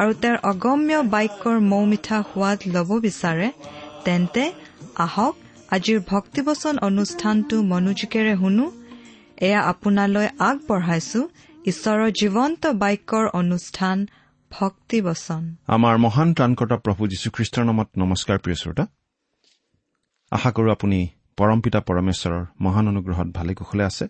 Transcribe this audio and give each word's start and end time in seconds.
আৰু 0.00 0.12
তেওঁৰ 0.22 0.38
অগম্য 0.50 0.92
বাক্যৰ 1.14 1.56
মৌ 1.72 1.82
মিঠা 1.92 2.18
সোৱাদ 2.30 2.58
ল'ব 2.74 2.90
বিচাৰে 3.06 3.48
তেন্তে 4.04 4.42
আহক 5.04 5.34
আজিৰ 5.76 5.98
ভক্তিবচন 6.12 6.74
অনুষ্ঠানটো 6.78 7.56
মনোযোগেৰে 7.62 8.34
শুনো। 8.36 8.66
এয়া 9.46 9.60
আপোনালৈ 9.72 10.28
আগবঢ়াইছো 10.48 11.20
ঈশ্বৰৰ 11.70 12.10
জীৱন্ত 12.20 12.62
বাক্যৰ 12.82 13.24
অনুষ্ঠান 13.40 13.96
ভক্তিবচন। 14.50 15.42
আমাৰ 15.66 15.94
মহান 16.04 16.28
ত্ৰাণকৰ্তা 16.34 16.76
প্ৰভু 16.76 17.02
যীশুখ্ৰীষ্টৰ 17.12 17.64
নামত 17.64 17.88
নমস্কাৰ 17.98 18.38
প্ৰিয় 18.38 18.56
শ্ৰোতা। 18.62 18.84
আশা 20.32 20.50
কৰো 20.56 20.68
আপুনি 20.76 20.98
পৰমপিতা 21.38 21.80
পৰমেশ্বৰৰ 21.88 22.42
মহান 22.60 22.84
অনুগ্ৰহত 22.88 23.28
ভালে 23.34 23.52
কুশলে 23.54 23.84
আছে। 23.90 24.04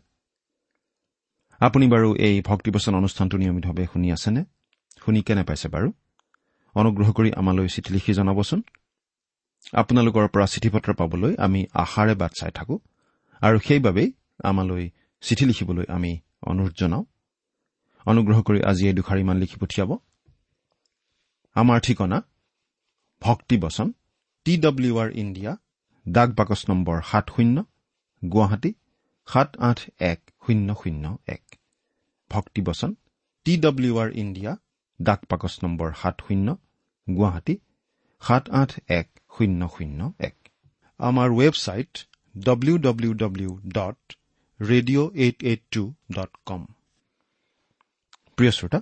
আপুনি 1.61 1.85
বাৰু 1.89 2.09
এই 2.27 2.37
ভক্তিবচন 2.51 2.93
অনুষ্ঠানটো 2.95 3.37
নিয়মিতভাৱে 3.39 3.85
শুনি 3.93 4.09
আছেনে? 4.13 4.43
শুনি 5.07 5.21
কেনে 5.23 5.43
পাইছে 5.45 5.69
বাৰু? 5.69 5.89
অনুগ্ৰহ 6.75 7.09
কৰি 7.13 7.31
আমালৈ 7.41 7.69
চিঠি 7.75 7.91
লিখি 7.95 8.13
জনাবচোন। 8.15 8.61
আপোনালোকৰ 9.73 10.27
পৰা 10.35 10.47
চিঠি 10.47 10.69
পত্ৰ 10.71 10.95
পাবলৈ 10.95 11.33
আমি 11.39 11.61
আশাৰে 11.83 12.15
বাট 12.15 12.33
চাই 12.41 12.51
থাকো 12.51 12.77
আৰু 13.43 13.59
সেইবাবেই 13.59 14.09
আমালৈ 14.45 14.85
চিঠি 15.21 15.45
লিখিবলৈ 15.47 15.85
আমি 15.89 16.13
অনুৰোধ 16.47 16.75
জনাওঁ। 16.81 17.05
অনুগ্ৰহ 18.07 18.39
কৰি 18.43 18.61
আজি 18.71 18.85
এই 18.89 18.95
দুষাৰিমান 18.99 19.37
লিখি 19.37 19.57
পঠিয়াব। 19.61 19.91
আমাৰ 21.55 21.79
ঠিকনা 21.81 22.19
ভক্তিবচন 23.23 23.89
টি 24.47 24.53
ডব্লিউ 24.57 24.99
আৰ 24.99 25.11
ইণ্ডিয়া 25.15 25.53
ডাক 26.07 26.29
বাকচ 26.31 26.61
নম্বৰ 26.71 26.97
সাত 27.11 27.27
শূন্য 27.37 27.57
গুৱাহাটী 28.23 28.75
সাত 29.29 29.57
আঠ 29.59 29.79
এক 29.99 30.21
শূন্য 30.47 30.69
শূন্য 30.75 31.19
এক। 31.27 31.43
ভক্তিবচন 32.31 32.91
টি 33.47 33.53
ডব্লিউ 33.57 33.99
আৰ 33.99 34.11
ইণ্ডিয়া 34.15 34.53
ডাক 35.01 35.21
বাকচ 35.31 35.55
নম্বৰ 35.63 35.89
সাত 36.03 36.17
শূন্য 36.27 36.49
গুৱাহাটী 37.07 37.55
সাত 38.23 38.45
আঠ 38.51 38.71
এক 38.89 39.09
শূন্য 39.37 39.61
শূন্য 39.69 40.01
এক। 40.19 40.37
আমাৰ 41.01 41.29
website 41.31 41.93
W 42.35 42.77
W 42.79 43.13
W 43.15 43.51
dot 43.69 44.01
radio' 44.61 45.09
eight 45.15 45.39
eight 45.43 45.63
two 45.71 45.83
dot 46.13 46.33
com 46.47 46.63
প্ৰিয় 48.37 48.51
শ্ৰোতা 48.51 48.81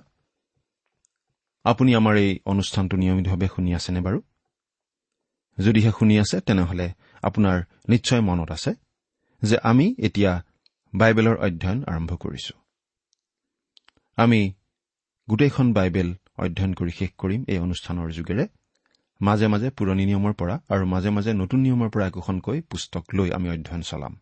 আপুনি 1.65 1.91
আমাৰ 1.95 2.15
এই 2.17 2.31
অনুষ্ঠানটো 2.45 2.95
নিয়মিতভাৱে 2.97 3.47
শুনি 3.55 3.71
আছেনে 3.75 3.99
বাৰু? 3.99 4.19
যদিহে 5.57 5.91
শুনি 5.99 6.15
আছে 6.19 6.37
তেনেহলে 6.41 6.87
আপোনাৰ 7.23 7.57
নিশ্চয় 7.89 8.21
মনত 8.21 8.49
আছে 8.51 8.71
যে 9.41 9.57
আমি 9.63 9.85
এতিয়া 9.99 10.31
বাইবেলৰ 10.93 11.35
অধ্যয়ন 11.37 11.79
আৰম্ভ 11.83 12.11
কৰিছো। 12.15 12.53
আমি 14.17 14.41
গোটেইখন 15.27 15.67
বাইবেল 15.77 16.09
অধ্যয়ন 16.43 16.73
কৰি 16.79 16.91
শেষ 16.99 17.11
কৰিম 17.21 17.41
এই 17.51 17.59
অনুষ্ঠানৰ 17.65 18.07
যোগেৰে। 18.17 18.45
মাজে 19.21 19.47
মাজে 19.53 19.69
পুৰণি 19.77 20.03
নিয়মৰ 20.09 20.33
পৰা 20.39 20.55
আৰু 20.73 20.83
মাজে 20.93 21.09
মাজে 21.15 21.31
নতুন 21.41 21.59
নিয়মৰ 21.65 21.89
পৰা 21.93 22.05
একোখনকৈ 22.11 22.57
পুস্তক 22.69 23.03
লৈ 23.17 23.29
আমি 23.37 23.47
অধ্যয়ন 23.53 23.81
চলাম। 23.89 24.13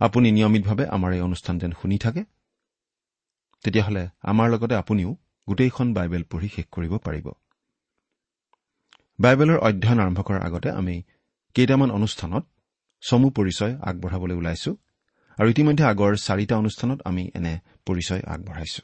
আপুনি 0.00 0.28
নিয়মিতভাৱে 0.36 0.84
আমাৰ 0.96 1.10
এই 1.16 1.22
অনুষ্ঠান 1.28 1.54
যেন 1.62 1.72
শুনি 1.80 1.96
থাকে 2.04 2.22
তেতিয়াহ'লে 3.64 4.04
আমাৰ 4.30 4.46
লগতে 4.52 4.74
আপুনিও 4.82 5.10
গোটেইখন 5.48 5.88
বাইবেল 5.96 6.22
পঢ়ি 6.30 6.48
শেষ 6.54 6.66
কৰিব 6.74 6.92
পাৰিব। 7.06 7.26
বাইবেলৰ 9.18 9.58
অধ্যয়ন 9.68 9.98
আৰম্ভ 10.04 10.18
কৰাৰ 10.28 10.42
আগতে 10.48 10.68
আমি 10.80 10.96
কেইটামান 11.56 11.90
অনুষ্ঠানত 11.98 12.44
চমু 13.02 13.28
পৰিচয় 13.36 13.72
আগবঢ়াবলৈ 13.88 14.34
ওলাইছো 14.40 14.70
আৰু 15.38 15.48
ইতিমধ্যে 15.54 15.84
আগৰ 15.92 16.12
চাৰিটা 16.26 16.54
অনুষ্ঠানত 16.62 16.98
আমি 17.10 17.22
এনে 17.38 17.54
পৰিচয় 17.86 18.22
আগবঢ়াইছো। 18.34 18.82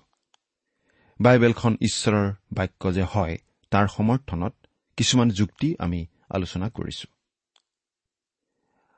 বাইবেলখন 1.21 1.75
ঈশ্বৰৰ 1.81 2.27
বাক্য 2.53 2.83
যে 2.93 3.05
হয় 3.12 3.37
তাৰ 3.73 3.87
সমৰ্থনত 3.89 4.55
কিছুমান 4.99 5.29
যুক্তি 5.31 5.69
আমি 5.79 6.01
আলোচনা 6.31 6.67
কৰিছো। 6.69 7.06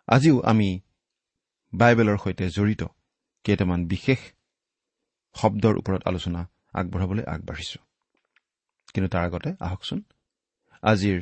আজিও 0.09 0.37
আমি 0.43 0.69
বাইবেলৰ 1.73 2.19
সৈতে 2.25 2.45
জড়িত 2.51 2.83
কেইটামান 3.45 3.81
বিশেষ 3.87 4.21
শব্দৰ 5.37 5.75
ওপৰত 5.77 6.03
আলোচনা 6.07 6.41
আগবঢ়াবলৈ 6.75 7.25
আগবাঢ়িছো। 7.35 7.79
কিন্তু 8.95 9.09
তাৰ 9.09 9.23
আগতে 9.25 9.51
আহকচোন 9.61 10.01
আজিৰ 10.83 11.19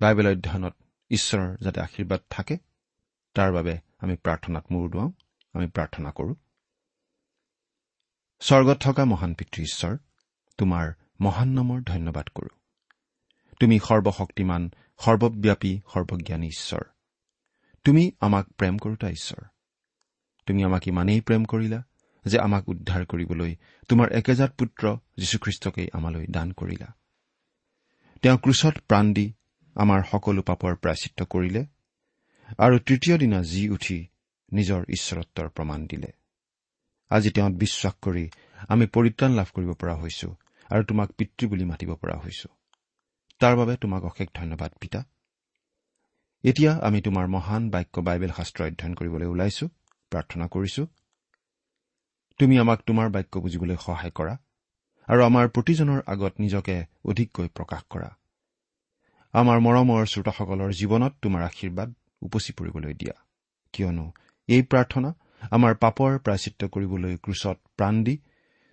বাইবেল 0.00 0.26
অধ্যয়নত 0.26 0.74
ঈশ্বৰৰ 1.10 1.50
যাতে 1.64 1.78
আশীৰ্বাদ 1.80 2.20
থাকে 2.30 2.56
তাৰ 3.36 3.50
বাবে 3.52 3.74
আমি 4.02 4.14
প্ৰাৰ্থনাত 4.24 4.64
মূৰ 4.72 4.84
দুৱাওঁ 4.90 5.10
আমি 5.54 5.66
প্ৰাৰ্থনা 5.66 6.10
কৰো। 6.10 6.32
স্বৰ্গত 8.40 8.78
থকা 8.80 9.04
মহান 9.04 9.34
পিতৃ 9.34 9.62
ঈশ্বৰ 9.62 9.96
তোমাৰ 10.58 10.92
মহান 11.20 11.48
নামৰ 11.48 11.80
ধন্যবাদ 11.80 12.28
কৰো। 12.28 12.56
তুমি 13.60 13.78
সৰ্বশক্তিমান 13.78 14.70
সৰ্বব্যাপী 14.98 15.80
সৰ্বজ্ঞানী 15.92 16.46
ঈশ্বৰ। 16.46 16.80
তুমি 17.84 18.10
আমাক 18.20 18.48
প্ৰেম 18.48 18.78
কৰোতা 18.78 19.10
ঈশ্বৰ। 19.10 19.44
তুমি 20.46 20.64
আমাক 20.64 20.88
ইমানেই 20.88 21.20
প্ৰেম 21.20 21.44
কৰিলা 21.44 21.82
যে 22.26 22.38
আমাক 22.38 22.68
উদ্ধাৰ 22.68 23.04
কৰিবলৈ 23.06 23.56
তোমাৰ 23.88 24.12
একেজাত 24.12 24.54
পুত্ৰ 24.58 24.96
যীশুখ্ৰীষ্টকেই 25.16 25.88
আমালৈ 25.92 26.26
দান 26.26 26.52
কৰিলা। 26.52 26.92
তেওঁ 28.22 28.38
ক্ৰুচত 28.38 28.78
প্ৰাণ 28.88 29.12
দি 29.12 29.32
আমাৰ 29.74 30.02
সকলো 30.10 30.42
পাপৰ 30.42 30.76
প্ৰাচিত্ৰ 30.76 31.24
কৰিলে 31.24 31.66
আৰু 32.58 32.78
তৃতীয় 32.78 33.18
দিনা 33.18 33.42
জি 33.42 33.68
উঠি 33.68 34.06
নিজৰ 34.52 34.84
ঈশ্বৰত্বৰ 34.88 35.48
প্ৰমাণ 35.48 35.86
দিলে। 35.86 36.19
আজি 37.10 37.30
তেওঁত 37.30 37.54
বিশ্বাস 37.64 37.94
কৰি 38.02 38.24
আমি 38.68 38.84
পৰিত্ৰাণ 38.86 39.30
লাভ 39.34 39.48
কৰিব 39.56 39.70
পৰা 39.80 39.94
হৈছো 39.94 40.28
আৰু 40.70 40.82
তোমাক 40.84 41.08
পিতৃ 41.18 41.44
বুলি 41.46 41.64
মাতিব 41.64 41.90
পৰা 41.94 42.16
হৈছো। 42.16 42.48
তাৰ 43.40 43.54
বাবে 43.56 43.74
তোমাক 43.76 44.02
অশেষ 44.04 44.28
ধন্যবাদ 44.34 44.70
পিতা। 44.80 45.00
এতিয়া 46.44 46.72
আমি 46.86 46.98
তোমাৰ 47.00 47.26
মহান 47.26 47.62
বাক্য 47.70 47.94
বাইবেল 48.00 48.32
শাস্ত্ৰ 48.36 48.60
অধ্যয়ন 48.64 48.94
কৰিবলৈ 48.94 49.26
ওলাইছো 49.26 49.64
প্ৰাৰ্থনা 50.12 50.46
কৰিছো। 50.46 50.82
তুমি 52.40 52.54
আমাক 52.58 52.78
তোমাৰ 52.86 53.08
বাক্য 53.10 53.34
বুজিবলৈ 53.40 53.76
সহায় 53.86 54.10
কৰা 54.10 54.34
আৰু 55.08 55.20
আমাৰ 55.24 55.44
প্ৰতিজনৰ 55.48 56.00
আগত 56.06 56.34
নিজকে 56.40 56.76
অধিককৈ 57.04 57.48
প্ৰকাশ 57.48 57.82
কৰা। 57.90 58.08
আমাৰ 59.34 59.58
মৰমৰ 59.66 60.02
শ্ৰোতাসকলৰ 60.06 60.70
জীৱনত 60.80 61.12
তোমাৰ 61.22 61.42
আশীৰ্বাদ 61.42 61.88
উপচি 62.22 62.50
পৰিবলৈ 62.52 62.94
দিয়া। 62.94 63.14
কিয়নো 63.74 64.06
এই 64.48 64.62
প্ৰাৰ্থনা 64.62 65.10
আমাৰ 65.50 65.74
পাপৰ 65.74 66.18
প্ৰাচিত্ৰ 66.18 66.68
কৰিবলৈ 66.68 67.16
ক্ৰুচত 67.16 67.56
প্ৰাণ 67.76 68.04
দি 68.04 68.18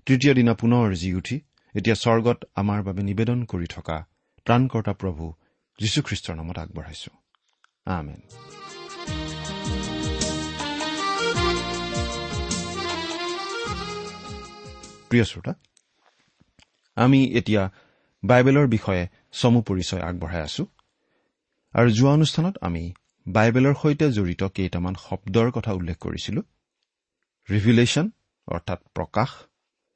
তৃতীয় 0.05 0.33
দিনা 0.33 0.53
পুনৰ 0.53 0.95
জি 0.95 1.13
উঠি 1.13 1.41
এতিয়া 1.75 1.95
স্বৰ্গত 1.95 2.37
আমাৰ 2.55 2.83
বাবে 2.83 3.03
নিবেদন 3.03 3.43
কৰি 3.43 3.67
থকা 3.67 4.05
ত্ৰাণকৰ্তা 4.45 4.93
প্ৰভু 4.93 5.33
যীশুখ্ৰীষ্টৰ 5.79 6.35
নামত 6.35 6.57
আগবঢ়াইছো। 6.57 7.11
আমেন। 7.85 8.19
প্ৰিয় 15.09 15.23
শ্ৰোতা 15.23 15.53
আমি 16.95 17.25
এতিয়া 17.25 17.69
বাইবেলৰ 18.23 18.67
বিষয়ে 18.67 19.07
চমু 19.31 19.61
পৰিচয় 19.61 20.01
আগবঢ়াই 20.01 20.41
আছো 20.41 20.63
আৰু 21.73 21.89
যোৱা 21.91 22.11
অনুষ্ঠানত 22.13 22.57
আমি 22.61 22.93
বাইবেলৰ 23.27 23.73
সৈতে 23.81 24.11
জড়িত 24.11 24.43
কেইটামান 24.43 24.95
শব্দৰ 24.95 25.51
কথা 25.51 25.71
উল্লেখ 25.73 25.97
কৰিছিলো। 25.97 26.41
ৰিভিলেশ্যন 27.49 28.09
অৰ্থাৎ 28.47 28.79
প্ৰকাশ 28.93 29.29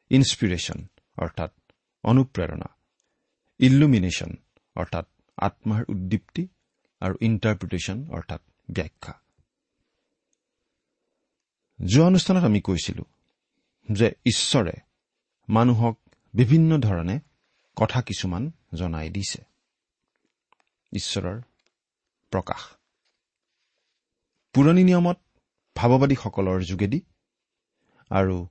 ইনস্পিৰেশ্যন 0.10 0.88
অৰ্থাৎ 1.18 1.52
অনুপ্ৰেৰণা 2.04 2.70
ইল্লুমিনেশ্যন 3.60 4.36
অৰ্থাৎ 4.76 5.06
আত্মাৰ 5.38 5.84
উদ্দীপ্তি 5.90 6.48
আৰু 7.00 7.16
ইণ্টাৰপ্ৰিটেশ্যন 7.22 8.10
অৰ্থাৎ 8.10 8.42
ব্যাখ্যা। 8.72 9.14
যোৱা 11.86 12.08
অনুষ্ঠানত 12.08 12.44
আমি 12.44 12.62
কৈছিলো 12.62 13.04
যে 13.92 14.12
ঈশ্বৰে 14.26 14.72
মানুহক 15.50 16.00
বিভিন্ন 16.34 16.78
ধৰণে 16.78 17.20
কথা 17.76 18.02
কিছুমান 18.02 18.52
জনাই 18.74 19.10
দিছে। 19.10 19.44
ঈশ্বৰৰ 20.92 21.42
প্ৰকাশ। 22.30 22.62
পুৰণি 24.54 24.84
নিয়মত 24.84 25.18
ভাৱবাদীসকলৰ 25.76 26.62
যোগেদি 26.64 27.02
আৰু 28.12 28.48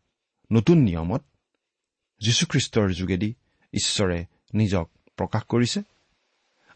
নতুন 0.53 0.79
নিয়মত 0.79 1.23
যীশুখ্ৰীষ্টৰ 2.21 2.93
যোগেদি 2.93 3.35
ঈশ্বৰে 3.73 4.27
নিজক 4.55 4.87
প্ৰকাশ 5.17 5.43
কৰিছে। 5.49 5.81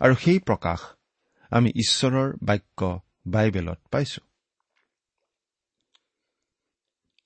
আৰু 0.00 0.14
সেই 0.14 0.38
প্ৰকাশ 0.38 0.80
আমি 1.50 1.70
ঈশ্বৰৰ 1.70 2.36
বাক্য 2.42 3.00
বাইবেলত 3.26 3.78
পাইছো। 3.90 4.20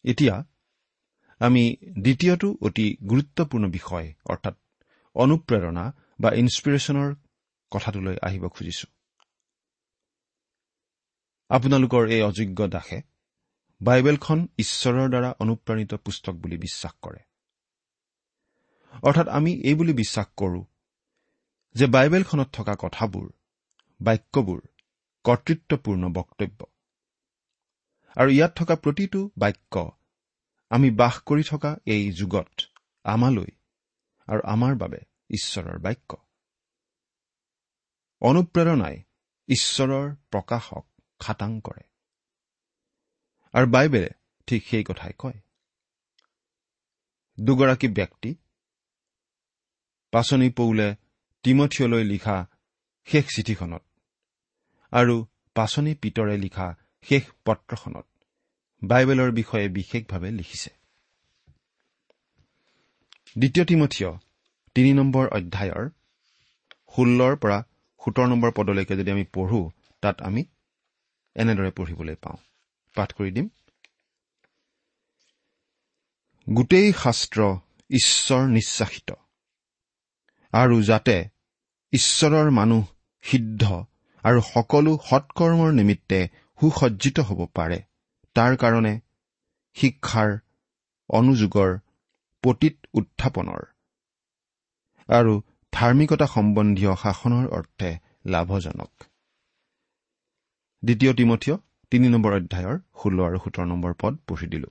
এতিয়া 0.05 0.44
আমি 1.38 1.76
দ্বিতীয়টো 2.02 2.49
অতি 2.62 2.96
গুৰুত্বপূৰ্ণ 3.11 3.70
বিষয় 3.70 4.14
অৰ্থাৎ 4.26 4.56
অনুপ্ৰেৰণা 5.14 5.93
বা 6.20 6.31
ইনস্পিৰেশ্যনৰ 6.32 7.14
কথাটোলৈ 7.70 8.16
আহিব 8.22 8.49
খুজিছো। 8.49 8.87
আপোনালোকৰ 11.49 12.08
এই 12.08 12.22
অযোগ্য 12.22 12.69
দাসে 12.69 13.07
বাইবেলখন 13.80 14.48
ঈশ্বৰৰ 14.58 15.08
দ্বাৰা 15.08 15.34
অনুপ্ৰাণিত 15.40 15.94
পুস্তক 15.94 16.32
বুলি 16.32 16.56
বিশ্বাস 16.56 16.92
কৰে। 17.02 17.20
অৰ্থাৎ 19.02 19.28
আমি 19.28 19.52
এই 19.52 19.75
বুলি 19.75 19.92
বিশ্বাস 19.92 20.26
কৰোঁ 20.36 20.64
যে 21.75 21.86
বাইবেলখনত 21.86 22.48
থকা 22.52 22.75
কথাবোৰ 22.78 23.28
বাক্যবোৰ 24.00 24.60
কৰ্তৃত্বপূৰ্ণ 25.25 26.12
বক্তব্য। 26.12 26.66
আৰু 28.16 28.30
ইয়াত 28.30 28.52
থকা 28.56 28.75
প্ৰতিটো 28.76 29.30
বাক্য 29.38 29.75
আমি 30.70 30.90
বাস 30.90 31.20
কৰি 31.20 31.42
থকা 31.42 31.76
এই 31.86 32.12
যুগত 32.12 32.60
আমালৈ 33.04 33.50
আৰু 34.28 34.40
আমাৰ 34.44 34.75
বাবে 34.76 35.00
ঈশ্বৰৰ 35.30 35.78
বাক্য। 35.78 36.16
অনুপ্ৰেৰণাই 38.22 38.96
ঈশ্বৰৰ 39.48 40.16
প্ৰকাশক 40.30 40.84
খাটাং 41.20 41.60
কৰে। 41.60 41.88
আৰু 43.54 43.66
বাইবেলে 43.70 44.10
ঠিক 44.48 44.62
সেই 44.66 44.84
কথাই 44.84 45.12
কয়। 45.18 45.38
দুগৰাকী 47.38 47.88
ব্যক্তি 47.88 48.30
পাচনি 50.12 50.48
পৌলে 50.50 50.88
তিমঠিয়লৈ 51.44 52.04
লিখা 52.04 52.36
শেষ 53.08 53.24
চিঠিখনত 53.36 53.82
আৰু 54.92 55.16
পাচনি 55.54 55.92
পিতৰে 55.94 56.36
লিখা 56.38 56.66
শেষ 57.02 57.24
পত্ৰখনত 57.44 58.06
বাইবেলৰ 58.82 59.30
বিষয়ে 59.32 59.68
বিশেষভাৱে 59.68 60.30
লিখিছে। 60.30 60.70
দ্বিতীয় 63.38 63.64
তিমঠিয় 63.66 64.10
তিনি 64.74 64.90
নম্বৰ 64.92 65.24
অধ্যায়ৰ 65.28 65.84
ষোল্লৰ 66.96 67.34
পৰা 67.36 67.58
সোতৰ 68.00 68.26
নম্বৰ 68.26 68.50
পদলৈকে 68.56 68.94
যদি 68.96 69.10
আমি 69.10 69.24
পঢ়ো 69.24 69.60
তাত 70.02 70.16
আমি 70.22 70.42
এনেদৰে 71.36 71.70
পঢ়িবলৈ 71.70 72.14
পাওঁ। 72.14 72.38
পাঠ 72.98 73.14
কৰি 73.18 73.30
দিম। 73.36 73.48
গোটেই 76.46 76.92
শাস্ত্ৰ 77.02 77.40
ঈশ্বৰ 77.90 78.42
নিশ্বাসিত। 78.48 79.10
আৰু 80.52 80.76
যাতে 80.82 81.16
ঈশ্বৰৰ 81.92 82.48
মানুহ 82.50 82.84
সিদ্ধ 83.24 83.64
আৰু 84.24 84.40
সকলো 84.54 84.92
সৎকৰ্মৰ 85.10 85.70
নিমিত্তে 85.72 86.20
সুসজ্জিত 86.58 87.20
হ'ব 87.28 87.40
পাৰে 87.54 87.78
তাৰ 88.36 88.56
কাৰণে 88.56 88.92
শিক্ষাৰ 89.76 90.30
অনুযোগৰ 91.10 91.70
পতীত 92.44 92.76
উত্থাপনৰ 92.94 93.62
আৰু 95.08 95.32
ধাৰ্মিকতা 95.72 96.26
সম্বন্ধীয় 96.26 96.92
শাসনৰ 97.02 97.46
অৰ্থে 97.48 97.90
লাভজনক। 98.26 98.92
দ্বিতীয় 100.82 101.12
তিমঠীয় 101.14 101.56
তিনি 101.90 102.08
নম্বৰ 102.08 102.32
অধ্যায়ৰ 102.32 102.79
ষোল্ল 103.02 103.25
আৰু 103.25 103.38
সোতৰ 103.44 103.67
নম্বৰ 103.67 103.94
পদ 104.00 104.17
পঢ়ি 104.17 104.46
দিলো। 104.46 104.69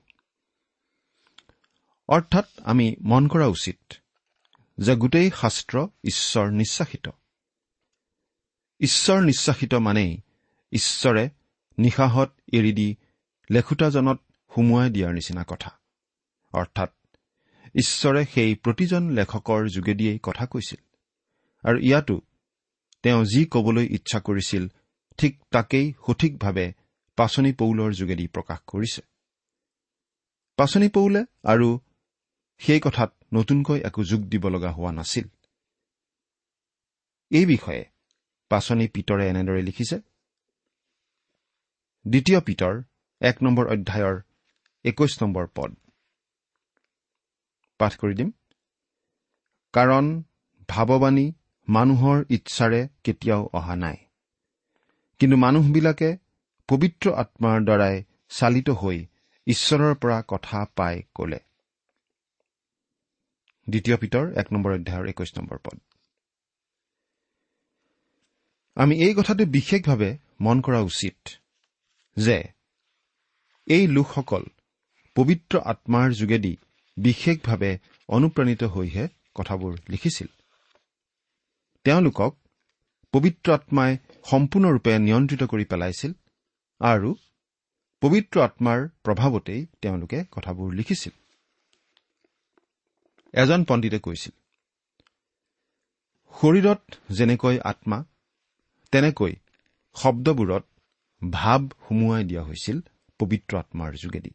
অৰ্থাৎ 2.08 2.44
আমি 2.64 2.96
মন 3.02 3.28
কৰা 3.28 3.46
উচিত 3.46 3.92
যে 4.78 4.96
গোটেই 4.96 5.30
শাস্ত্ৰ 5.30 5.88
ঈশ্বৰ 6.04 6.50
নিশ্বাসিত। 6.50 7.08
ঈশ্বৰ 8.80 9.22
নিশ্বাসিত 9.22 9.74
মানেই 9.74 10.20
ঈশ্বৰে 10.72 11.30
নিশাহত 11.78 12.32
এৰি 12.52 12.72
দি 12.72 12.96
লেখোতাজনত 13.50 14.20
সুমুৱাই 14.54 14.90
দিয়াৰ 14.90 15.12
নিচিনা 15.12 15.44
কথা। 15.48 15.70
অৰ্থাৎ 16.52 16.90
ঈশ্বৰে 17.74 18.26
সেই 18.34 18.54
প্ৰতিজন 18.54 19.10
লেখকৰ 19.10 19.68
যোগেদিয়েই 19.68 20.18
কথা 20.22 20.46
কৈছিল 20.46 20.80
আৰু 21.64 21.78
ইয়াতো 21.78 22.20
তেওঁ 23.02 23.24
যি 23.24 23.44
কবলৈ 23.44 23.86
ইচ্ছা 23.86 24.20
কৰিছিল 24.20 24.68
ঠিক 25.18 25.44
তাকেই 25.50 25.92
সঠিকভাৱে 26.06 26.72
পাচনি 27.18 27.52
পৌলৰ 27.52 27.90
যোগেদি 27.92 28.26
প্ৰকাশ 28.26 28.60
কৰিছে। 28.66 29.02
পাচনি 30.58 30.88
পৌলে 30.88 31.20
আৰু 31.44 31.68
সেই 32.60 32.80
কথাত 32.80 33.10
নতুনকৈ 33.34 33.78
একো 33.80 34.04
যোগ 34.04 34.20
দিব 34.20 34.44
লগা 34.48 34.70
হোৱা 34.70 34.92
নাছিল। 34.92 35.26
এই 37.30 37.46
বিষয়ে 37.46 37.82
পাচনি 38.50 38.86
পিতৰে 38.88 39.24
এনেদৰে 39.28 39.62
লিখিছে। 39.62 39.96
দ্বিতীয় 42.06 42.40
পিতৰ 42.40 42.74
এক 43.20 43.36
নম্বৰ 43.42 43.64
অধ্যায়ৰ 43.66 44.16
একৈশ 44.84 45.12
নম্বৰ 45.22 45.46
পদ। 45.54 45.70
পাঠ 47.80 47.92
কৰি 47.96 48.14
দিম। 48.14 48.30
কাৰণ 49.74 50.22
ভাৱবাণী 50.68 51.26
মানুহৰ 51.68 52.24
ইচ্ছাৰে 52.30 52.88
কেতিয়াও 53.04 53.42
অহা 53.52 53.76
নাই। 53.76 53.96
কিন্তু 55.18 55.36
মানুহবিলাকে 55.36 56.16
পবিত্ৰ 56.68 57.06
আত্মাৰ 57.12 57.58
দ্বাৰাই 57.64 57.96
চালিত 58.28 58.68
হৈ 58.80 58.98
ঈশ্বৰৰ 59.46 59.94
পৰা 59.94 60.18
কথা 60.28 60.58
পাই 60.76 61.02
কলে। 61.14 61.40
দ্বিতীয় 63.68 63.96
পিতৰ 63.96 64.24
এক 64.40 64.46
নম্বৰ 64.52 64.72
অধ্যায়ৰ 64.72 65.08
একৈশ 65.08 65.30
নম্বৰ 65.38 65.58
পদ। 65.58 65.78
আমি 68.76 68.94
এই 69.06 69.14
কথাটো 69.14 69.44
বিশেষভাৱে 69.46 70.10
মন 70.40 70.56
কৰা 70.60 70.80
উচিত 70.80 71.18
যে 72.16 72.36
এই 73.66 73.84
লোকসকল 73.86 74.44
পবিত্ৰ 75.16 75.54
আত্মাৰ 75.64 76.08
যোগেদি 76.12 76.54
বিশেষভাৱে 76.96 77.70
অনুপ্ৰাণিত 78.08 78.62
হৈহে 78.64 79.04
কথাবোৰ 79.34 79.72
লিখিছিল। 79.88 80.28
তেওঁলোকক 81.84 82.32
পবিত্ৰ 83.14 83.48
আত্মাই 83.52 83.92
সম্পূৰ্ণৰূপে 84.30 84.92
নিয়ন্ত্ৰিত 84.98 85.42
কৰি 85.42 85.64
পেলাইছিল। 85.64 86.12
আৰু 86.80 87.10
পবিত্ৰ 88.02 88.40
আত্মাৰ 88.40 88.80
প্ৰভাৱতেই 89.04 89.62
তেওঁলোকে 89.82 90.18
কথাবোৰ 90.32 90.74
লিখিছিল। 90.74 91.14
এজন 93.34 93.64
পণ্ডিতে 93.64 93.98
কৈছিল 93.98 94.34
শৰীৰত 96.34 96.82
যেনেকৈ 97.10 97.56
আত্মা 97.64 97.98
তেনেকৈ 98.92 99.34
শব্দবোৰত 99.96 100.64
ভাৱ 101.32 101.62
সুমুৱাই 101.88 102.24
দিয়া 102.24 102.42
হৈছিল 102.42 102.78
পবিত্ৰ 103.20 103.52
আত্মাৰ 103.58 103.92
যোগেদি। 103.94 104.32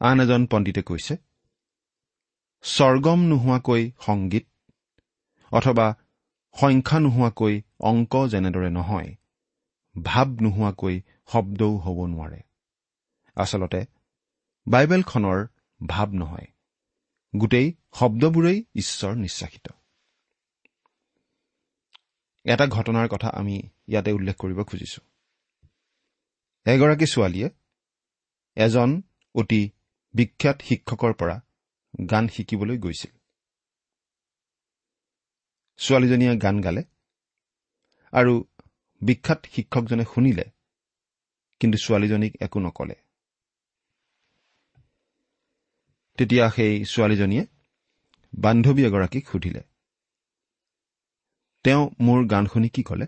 আন 0.00 0.16
এজন 0.20 0.42
পণ্ডিতে 0.46 0.82
কৈছে 0.82 1.14
স্বৰ্গম 2.64 3.20
নোহোৱাকৈ 3.28 3.82
সংগীত 4.00 4.46
অথবা 5.52 5.86
সংখ্যা 6.56 6.98
নোহোৱাকৈ 7.00 7.54
অংক 7.80 8.12
যেনেদৰে 8.26 8.70
নহয় 8.70 9.10
ভাৱ 10.00 10.28
নোহোৱাকৈ 10.42 11.00
শব্দও 11.32 11.76
হ'ব 11.76 12.06
নোৱাৰে। 12.06 12.40
আচলতে 13.36 13.86
বাইবেলখনৰ 14.66 15.46
ভাৱ 15.86 16.08
নহয়। 16.12 16.46
গোটেই 17.36 17.74
শব্দবোৰেই 17.94 18.64
ঈশ্বৰ 18.74 19.14
নিশ্বাসিত। 19.16 19.68
এটা 22.44 22.66
ঘটনাৰ 22.66 23.08
কথা 23.08 23.28
আমি 23.28 23.62
ইয়াতে 23.88 24.12
উল্লেখ 24.12 24.36
কৰিব 24.36 24.62
খুজিছো। 24.62 25.00
এগৰাকী 26.66 27.06
ছোৱালীয়ে 27.06 27.48
এজন 28.56 29.02
অতি 29.34 29.70
বিখ্যাত 30.14 30.62
শিক্ষকৰ 30.62 31.12
পৰা 31.12 31.40
গান 32.10 32.28
শিকিবলৈ 32.28 32.78
গৈছিল। 32.78 33.10
ছোৱালীজনীয়ে 35.78 36.36
গান 36.36 36.60
গালে 36.60 36.84
আৰু 38.12 38.44
বিখ্যাত 39.02 39.40
শিক্ষকজনে 39.54 40.04
শুনিলে 40.12 40.44
কিন্তু 41.60 41.76
ছোৱালীজনীক 41.84 42.32
একো 42.40 42.58
নকলে। 42.60 42.96
তেতিয়া 46.18 46.44
সেই 46.56 46.72
ছোৱালীজনীয়ে 46.84 47.44
বান্ধৱী 48.32 48.82
এগৰাকীক 48.88 49.24
সুধিলে 49.30 49.62
তেওঁ 51.64 51.82
মোৰ 52.00 52.20
গান 52.30 52.44
শুনি 52.52 52.68
কি 52.74 52.82
কলে? 52.90 53.06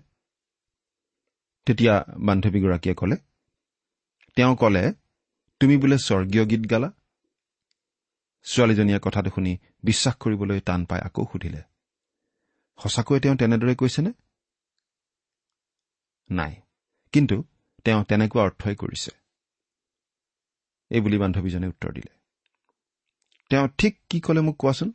তেতিয়া 1.66 1.94
বান্ধৱীগৰাকীয়ে 2.26 2.96
কলে 3.00 3.16
তেওঁ 4.36 4.52
কলে 4.56 4.82
তুমি 5.60 5.74
বোলে 5.76 5.96
স্বৰ্গীয় 5.98 6.44
গীত 6.50 6.62
গালা? 6.70 6.88
ছোৱালীজনীয়ে 8.46 9.00
কথাটো 9.02 9.30
শুনি 9.34 9.52
বিশ্বাস 9.82 10.14
কৰিবলৈ 10.22 10.58
টান 10.68 10.80
পাই 10.90 11.00
আকৌ 11.08 11.22
সুধিলে 11.32 11.60
সঁচাকৈ 12.78 13.18
তেওঁ 13.24 13.36
তেনেদৰে 13.40 13.74
কৈছেনে? 13.80 14.10
নাই। 16.30 16.62
কিন্তু 17.12 17.44
তেওঁ 17.84 18.04
তেনেকুৱা 18.04 18.42
অৰ্থই 18.42 18.74
কৰিছে। 18.74 19.10
এইবুলি 20.90 21.18
বান্ধৱীজনে 21.18 21.66
উত্তৰ 21.66 21.92
দিলে। 21.92 22.18
তেওঁ 23.48 23.68
ঠিক 23.78 24.00
কি 24.10 24.20
কলে 24.20 24.40
মোক 24.40 24.56
কোৱাচোন? 24.58 24.92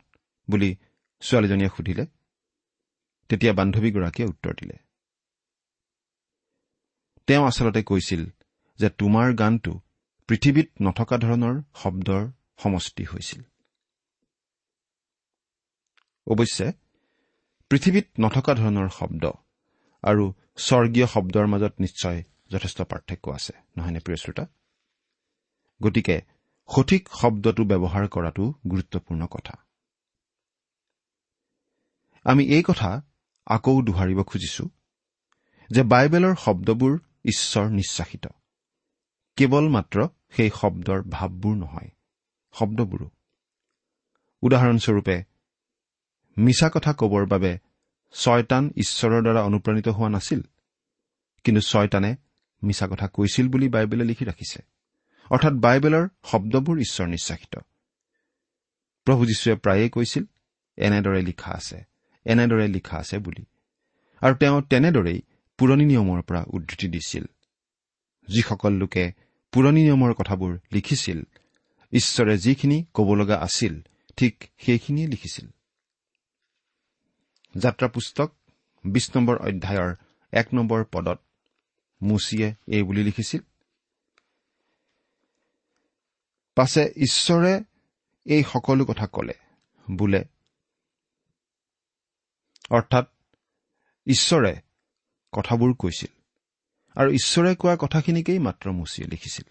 বুলি 0.50 0.76
ছোৱালীজনীয়ে 1.20 1.68
সুধিলে। 1.76 2.06
তেতিয়া 3.28 3.52
বান্ধৱীগৰাকীয়ে 3.52 4.28
উত্তৰ 4.28 4.54
দিলে। 4.54 4.74
তেওঁ 7.26 7.46
আচলতে 7.46 7.82
কৈছিল 7.82 8.24
যে 8.78 8.90
তোমাৰ 8.90 9.34
গানটো 9.34 9.80
পৃথিৱীত 10.28 10.70
নথকা 10.82 11.18
ধৰণৰ 11.18 11.62
শব্দৰ 11.74 12.30
সমষ্টি 12.58 13.04
হৈছিল। 13.04 13.42
অৱশ্যে 16.26 16.72
পৃথিৱীত 17.68 18.06
নথকা 18.20 18.54
ধৰণৰ 18.54 18.88
শব্দ 18.88 19.30
আৰু 20.02 20.32
স্বৰ্গীয় 20.58 21.06
শব্দৰ 21.06 21.46
মাজত 21.46 21.74
নিশ্চয় 21.80 22.22
যথেষ্ট 22.50 22.82
পাৰ্থক্য 22.82 23.30
আছে 23.30 23.52
নহয়নে 23.76 24.00
প্ৰিয় 24.00 24.16
শ্ৰোতা? 24.16 24.44
গতিকে 25.82 26.16
সঠিক 26.68 27.08
শব্দটো 27.12 27.62
ব্যৱহাৰ 27.64 28.08
কৰাটো 28.08 28.44
গুৰুত্বপূৰ্ণ 28.70 29.26
কথা। 29.26 29.54
আমি 32.24 32.44
এই 32.44 32.62
কথা 32.62 32.90
আকৌ 33.46 33.82
দোহাৰিব 33.82 34.22
খুজিছো 34.22 34.64
যে 35.70 35.82
বাইবেলৰ 35.82 36.34
শব্দবোৰ 36.36 36.98
ঈশ্বৰ 37.24 37.70
নিশ্বাসিত। 37.70 38.26
কেৱল 39.36 39.68
মাত্ৰ 39.68 40.08
সেই 40.30 40.50
শব্দৰ 40.60 41.00
ভাৱবোৰ 41.02 41.56
নহয় 41.56 41.90
শব্দবোৰো। 42.54 43.08
উদাহৰণস্বৰূপে 44.42 45.16
মিছা 46.36 46.68
কথা 46.74 46.92
কবৰ 46.92 47.26
বাবে 47.26 47.58
ছয়তান 48.12 48.70
ঈশ্বৰৰ 48.76 49.22
দ্বাৰা 49.22 49.42
অনুপ্ৰাণিত 49.42 49.88
হোৱা 49.88 50.08
নাছিল। 50.08 50.40
কিন্তু 51.44 51.60
ছয়তানে 51.60 52.16
মিছা 52.62 52.86
কথা 52.86 53.08
কৈছিল 53.08 53.48
বুলি 53.48 53.68
বাইবেলে 53.68 54.04
লিখি 54.04 54.24
ৰাখিছে। 54.24 54.62
অৰ্থাৎ 55.30 55.52
বাইবেলৰ 55.52 56.08
শব্দবোৰ 56.24 56.78
ঈশ্বৰ 56.78 57.06
নিশ্বাসিত 57.06 57.58
প্ৰভু 59.04 59.26
যীশুৱে 59.26 59.54
প্ৰায়েই 59.54 59.88
কৈছিল 59.88 60.24
এনেদৰে 60.76 61.22
লিখা 61.22 61.52
আছে 61.52 61.84
এনেদৰে 62.24 62.68
লিখা 62.68 62.96
আছে 62.96 63.18
বুলি। 63.18 63.44
আৰু 64.20 64.34
তেওঁ 64.34 64.62
তেনেদৰেই 64.62 65.22
পুৰণি 65.58 65.84
নিয়মৰ 65.84 66.22
পৰা 66.22 66.44
উদ্ধৃতি 66.46 66.88
দিছিল। 66.88 67.24
যিসকল 68.28 68.72
লোকে 68.72 69.12
পুৰণি 69.52 69.82
নিয়মৰ 69.82 70.12
কথাবোৰ 70.12 70.58
লিখিছিল 70.72 71.22
ঈশ্বৰে 71.92 72.38
যিখিনি 72.38 72.84
ক'ব 72.94 73.14
লগা 73.14 73.36
আছিল 73.36 73.80
ঠিক 74.16 74.44
সেইখিনিয়ে 74.58 75.06
লিখিছিল। 75.06 75.48
যাত্ৰা 77.56 77.88
পুস্তক 77.88 78.32
বিশ 78.84 79.16
নম্বৰ 79.16 79.36
অধ্যায়ৰ 79.36 79.94
এক 80.32 80.54
নম্বৰ 80.54 80.84
পদত 80.84 81.18
মুচিয়ে 82.02 82.54
এই 82.66 82.82
বুলি 82.82 83.04
লিখিছিল 83.04 83.40
পাছে 86.54 86.82
ঈশ্বৰে 86.96 87.62
এই 88.24 88.42
সকলো 88.42 88.84
কথা 88.84 89.06
কলে 89.06 89.34
বোলে 89.92 90.24
অৰ্থাৎ 92.70 93.06
ঈশ্বৰে 94.06 94.60
কথাবোৰ 95.32 95.74
কৈছিল 95.78 96.12
আৰু 96.96 97.10
ঈশ্বৰে 97.10 97.54
কোৱা 97.54 97.76
কথাখিনিকেই 97.80 98.38
মাত্ৰ 98.38 98.72
মুচিয়ে 98.72 99.08
লিখিছিল। 99.08 99.48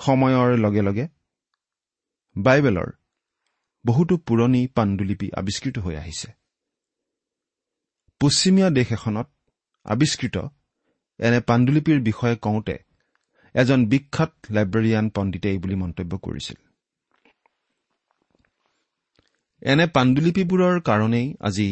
সময়ৰ 0.00 0.58
লগে 0.58 0.82
লগে 0.82 1.08
বাইবেলৰ 2.36 2.99
বহুতো 3.84 4.14
পুৰণি 4.16 4.62
পাণ্ডুলিপি 4.66 5.28
আৱিষ্কৃত 5.30 5.76
হৈ 5.78 5.94
আহিছে। 5.96 6.28
পশ্চিমীয়া 8.20 8.68
দেশ 8.70 8.88
এখনত 8.92 9.28
আৱিষ্কৃত 9.86 10.36
এনে 11.20 11.40
পাণ্ডুলিপিৰ 11.40 11.98
বিষয়ে 12.00 12.36
কওঁতে 12.36 12.76
এজন 13.54 13.80
বিখ্যাত 13.86 14.32
লাইব্ৰেৰিয়ান 14.50 15.06
পণ্ডিতে 15.10 15.48
এই 15.50 15.58
বুলি 15.58 15.74
মন্তব্য 15.74 16.12
কৰিছিল। 16.18 16.58
এনে 19.62 19.86
পাণ্ডুলিপিবোৰৰ 19.86 20.76
কাৰণেই 20.80 21.26
আজি 21.40 21.68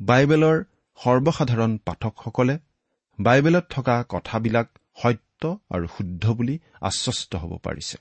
বাইবেলৰ 0.00 0.56
সৰ্বসাধাৰণ 0.98 1.72
পাঠকসকলে 1.76 2.54
বাইবেলত 3.18 3.64
থকা 3.70 3.96
কথাবিলাক 4.08 4.68
সত্য 5.02 5.42
আৰু 5.70 5.86
শুদ্ধ 5.86 6.24
বুলি 6.32 6.58
আশ্বস্ত 6.80 7.32
হ'ব 7.36 7.52
পাৰিছে। 7.62 7.96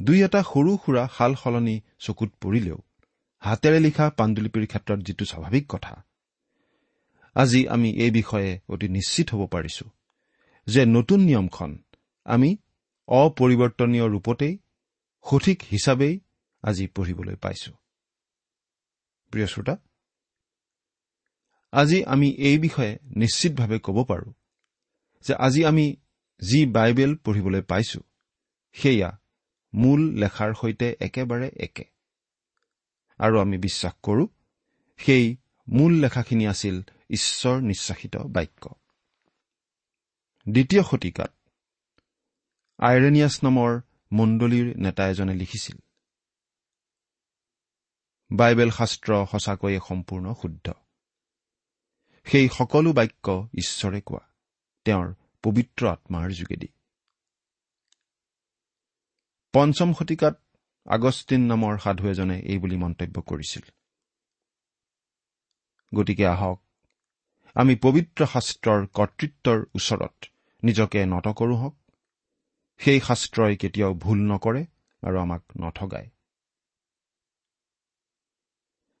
দুই 0.00 0.18
এটা 0.24 0.40
সৰু 0.42 0.72
সুৰা 0.76 1.08
সাল 1.16 1.32
সলনি 1.34 1.80
চকুত 1.98 2.30
পৰিলেও 2.40 2.78
হাতেৰে 3.42 3.80
লিখা 3.80 4.10
পাণ্ডুলিপিৰ 4.10 4.66
ক্ষেত্ৰত 4.66 5.00
যিটো 5.02 5.24
স্বাভাৱিক 5.24 5.64
কথা 5.68 5.94
আজি 7.34 7.68
আমি 7.68 7.90
এই 7.90 8.10
বিষয়ে 8.10 8.60
অতি 8.68 8.88
নিশ্চিত 8.88 9.26
হ'ব 9.34 9.42
পাৰিছো 9.46 9.84
যে 10.66 10.82
নতুন 10.86 11.20
নিয়মখন 11.20 11.70
আমি 12.24 12.50
অপৰিৱৰ্তনীয় 13.08 14.06
ৰূপতেই 14.08 14.54
সঠিক 15.24 15.58
হিচাপেই 15.72 16.20
আজি 16.62 16.86
পঢ়িবলৈ 16.86 17.36
পাইছো। 17.36 17.72
প্ৰিয় 19.32 19.46
শ্ৰোতা 19.46 19.76
আজি 21.72 22.04
আমি 22.04 22.28
এই 22.30 22.58
বিষয়ে 22.58 22.98
নিশ্চিতভাৱে 23.16 23.78
ক'ব 23.78 24.04
পাৰোঁ 24.04 24.32
যে 25.24 25.34
আজি 25.34 25.64
আমি 25.64 25.96
যি 26.42 26.66
বাইবেল 26.66 27.16
পঢ়িবলৈ 27.16 27.62
পাইছো 27.62 28.00
সেয়া 28.72 29.10
মূল 29.76 30.00
লেখাৰ 30.14 30.54
সৈতে 30.54 30.96
একেবাৰে 31.00 31.48
একে। 31.56 31.84
আৰু 33.18 33.40
আমি 33.40 33.58
বিশ্বাস 33.58 33.94
কৰোঁ 34.02 34.26
সেই 34.98 35.36
মূল 35.68 35.92
লেখাখিনি 35.92 36.46
আছিল 36.46 36.82
ঈশ্বৰ 37.10 37.60
নিশ্বাসিত 37.60 38.16
বাক্য। 38.16 38.64
দ্বিতীয় 40.48 40.82
শতিকাত 40.82 41.32
আইৰেনিয়াছ 42.78 43.44
নামৰ 43.44 43.80
মণ্ডলীৰ 44.12 44.66
নেতা 44.76 45.08
এজনে 45.08 45.34
লিখিছিল 45.34 45.78
বাইবেল 48.30 48.70
শাস্ত্ৰ 48.70 49.26
সঁচাকৈয়ে 49.26 49.80
সম্পূৰ্ণ 49.88 50.34
শুদ্ধ। 50.42 50.72
সেই 52.26 52.48
সকলো 52.48 52.92
বাক্য 52.92 53.48
ঈশ্বৰে 53.54 54.00
কোৱা 54.00 54.24
তেওঁৰ 54.84 55.14
পবিত্ৰ 55.42 55.88
আত্মাৰ 55.88 56.30
যোগেদি। 56.30 56.68
পঞ্চম 59.56 59.92
শতিকাত 59.98 60.36
আগষ্টিন 60.86 61.42
নামৰ 61.46 61.78
সাধু 61.78 62.08
এজনে 62.08 62.40
এই 62.40 62.58
বুলি 62.58 62.76
মন্তব্য 62.76 63.22
কৰিছিল। 63.22 63.62
গতিকে 65.94 66.26
আহক 66.26 66.58
আমি 67.54 67.76
পবিত্ৰ 67.76 68.26
শাস্ত্ৰৰ 68.26 68.86
কৰ্তৃত্বৰ 68.86 69.58
ওচৰত 69.74 70.26
নিজকে 70.62 71.06
নত 71.06 71.28
কৰোঁ 71.28 71.56
হওক। 71.56 71.76
সেই 72.78 73.00
শাস্ত্ৰই 73.00 73.56
কেতিয়াও 73.56 73.94
ভুল 73.94 74.18
নকৰে 74.18 74.66
আৰু 75.02 75.16
আমাক 75.18 75.42
নঠগায়। 75.60 76.08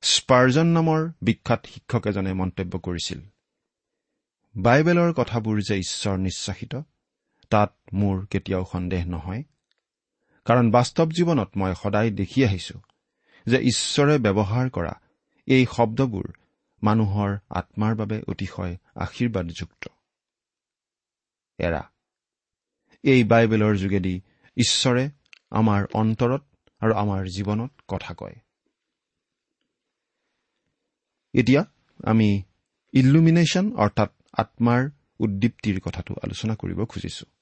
স্পাৰ্জন 0.02 0.66
নামৰ 0.66 1.00
বিখ্যাত 1.22 1.66
শিক্ষক 1.66 2.06
এজনে 2.06 2.32
মন্তব্য 2.32 2.78
কৰিছিল 2.78 3.20
বাইবেলৰ 4.56 5.12
কথাবোৰ 5.12 5.56
যে 5.68 5.74
ঈশ্বৰ 5.78 6.16
নিশ্বাসিত 6.18 6.82
তাত 7.50 7.76
মোৰ 7.94 8.26
কেতিয়াও 8.26 8.64
সন্দেহ 8.72 9.06
নহয়। 9.06 9.44
কাৰণ 10.46 10.70
বাস্তৱ 10.70 11.08
জীৱনত 11.08 11.50
মই 11.56 11.72
সদায় 11.82 12.10
দেখি 12.10 12.44
আহিছো 12.44 12.76
যে 13.46 13.58
ঈশ্বৰে 13.58 14.18
ব্যৱহাৰ 14.18 14.70
কৰা 14.70 14.94
এই 15.48 15.66
শব্দবোৰ 15.76 16.26
মানুহৰ 16.82 17.30
আত্মাৰ 17.50 17.94
বাবে 17.94 18.22
অতিশয় 18.28 18.76
আশীৰ্বাদযুক্ত। 18.94 19.88
এৰা 21.58 21.82
এই 23.04 23.24
বাইবেলৰ 23.24 23.74
যোগেদি 23.76 24.20
ঈশ্বৰে 24.56 25.10
আমাৰ 25.50 25.80
অন্তৰত 25.94 26.42
আৰু 26.80 26.92
আমাৰ 26.94 27.22
জীৱনত 27.26 27.70
কথা 27.88 28.14
কয়। 28.14 28.36
এতিয়া 31.34 31.62
আমি 32.04 32.42
ইল্লুমিনেশ্যন 32.92 33.76
অৰ্থাৎ 33.76 34.10
আত্মাৰ 34.32 34.90
উদ্দীপ্তিৰ 35.20 35.80
কথাটো 35.80 36.14
আলোচনা 36.22 36.54
কৰিব 36.54 36.84
খুজিছো। 36.84 37.35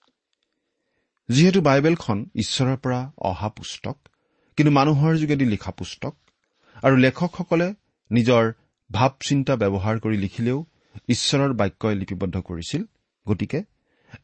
যিহেতু 1.28 1.61
বাইবেলখন 1.61 2.19
ঈশ্বৰৰ 2.35 2.76
পৰা 2.76 3.00
অহা 3.21 3.49
পুস্তক 3.49 3.97
কিন্তু 4.59 4.73
মানুহৰ 4.73 5.12
যোগেদি 5.16 5.45
লিখা 5.45 5.71
পুস্তক 5.71 6.14
আৰু 6.83 6.97
লেখকসকলে 6.97 7.69
নিজৰ 8.11 8.52
ভাৱ 8.90 9.12
চিন্তা 9.21 9.54
ব্যৱহাৰ 9.57 9.97
কৰি 10.00 10.16
লিখিলেও 10.16 10.59
ঈশ্বৰৰ 11.09 11.52
বাক্যই 11.52 11.95
লিপিবদ্ধ 11.95 12.37
কৰিছিল 12.40 12.83
গতিকে 13.26 13.61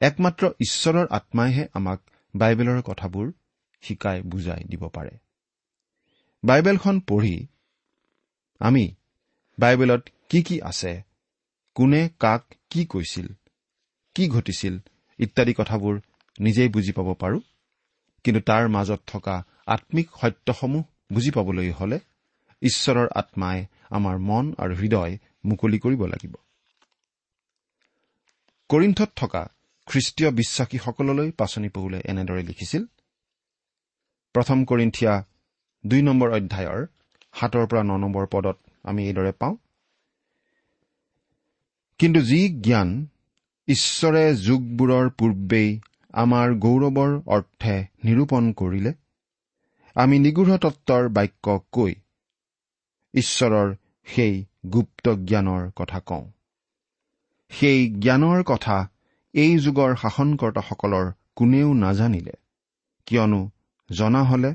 একমাত্ৰ 0.00 0.42
ঈশ্বৰৰ 0.61 1.07
আত্মাইহে 1.11 1.64
আমাক 1.75 2.00
বাইবেলৰ 2.35 2.83
কথাবোৰ 2.83 3.26
শিকাই 3.83 4.23
বুজাই 4.23 4.62
দিব 4.64 4.83
পাৰে। 4.88 5.14
বাইবেলখন 6.45 7.00
পঢ়ি 7.00 7.37
আমি 8.61 8.85
বাইবেলত 9.59 10.02
কি 10.28 10.42
কি 10.42 10.57
আছে 10.61 10.92
কোনে 11.76 12.02
কাক 12.21 12.42
কি 12.71 12.85
কৈছিল 12.85 13.26
কি 14.16 14.28
ঘটিছিল 14.28 14.75
ইত্যাদি 15.19 15.52
কথাবোৰ 15.57 15.95
নিজেই 16.40 16.68
বুজি 16.68 16.92
পাব 16.92 17.09
পাৰোঁ। 17.14 17.40
কিন্তু 18.25 18.40
তাৰ 18.40 18.64
মাজত 18.68 19.00
থকা 19.06 19.35
আত্মিক 19.66 20.09
সত্যসমূহ 20.20 20.85
বুজি 21.14 21.30
পাবলৈ 21.30 21.70
হলে 21.70 21.99
ঈশ্বৰৰ 22.62 23.09
আত্মাই 23.14 23.59
আমাৰ 23.90 24.16
মন 24.28 24.44
আৰু 24.59 24.75
হৃদয় 24.75 25.12
মুকলি 25.44 25.78
কৰিব 25.78 26.02
লাগিব। 26.06 26.35
কৰিণ্ঠত 28.70 29.11
থকা 29.16 29.42
খ্ৰীষ্টীয় 29.88 30.30
বিশ্বাসীসকললৈ 30.30 31.28
পাচনি 31.30 31.68
পৌলে 31.68 31.99
এনেদৰে 32.04 32.42
লিখিছিল 32.42 32.82
প্ৰথম 34.35 34.59
কৰিন্ঠিয়া 34.64 35.14
দুই 35.85 36.02
নম্বৰ 36.02 36.28
অধ্যায়ৰ 36.30 36.80
সাতৰ 37.40 37.64
পৰা 37.66 37.82
ন 37.82 37.92
নম্বৰ 37.97 38.26
পদত 38.26 38.56
আমি 38.82 39.00
এইদৰে 39.09 39.32
পাওঁ 39.32 39.54
কিন্তু 42.00 42.20
যি 42.20 42.40
জ্ঞান 42.61 42.90
ঈশ্বৰে 43.68 44.25
যুগবোৰৰ 44.37 45.06
পূৰ্বেই 45.11 45.70
আমাৰ 46.14 46.54
গৌৰৱৰ 46.64 47.12
অৰ্থে 47.26 47.74
নিৰূপণ 48.04 48.52
কৰিলে 48.52 48.92
আমি 49.96 50.18
নিগৃঢ় 50.18 50.56
তত্বৰ 50.58 51.08
বাক্য 51.08 51.56
কৈ 51.72 51.92
ঈশ্বৰৰ 53.14 53.68
সেই 54.06 54.34
গুপ্ত 54.72 55.14
জ্ঞানৰ 55.28 55.70
কথা 55.76 56.00
কওঁ। 56.00 56.24
সেই 57.52 57.78
জ্ঞানৰ 58.00 58.42
কথা 58.42 58.76
এই 59.34 59.52
যুগৰ 59.58 59.90
শাসনকৰ্তাসকলৰ 60.02 61.06
কোনেও 61.36 61.68
নাজানিলে 61.74 62.34
কিয়নো 63.06 63.40
জনা 63.90 64.22
হলে 64.24 64.50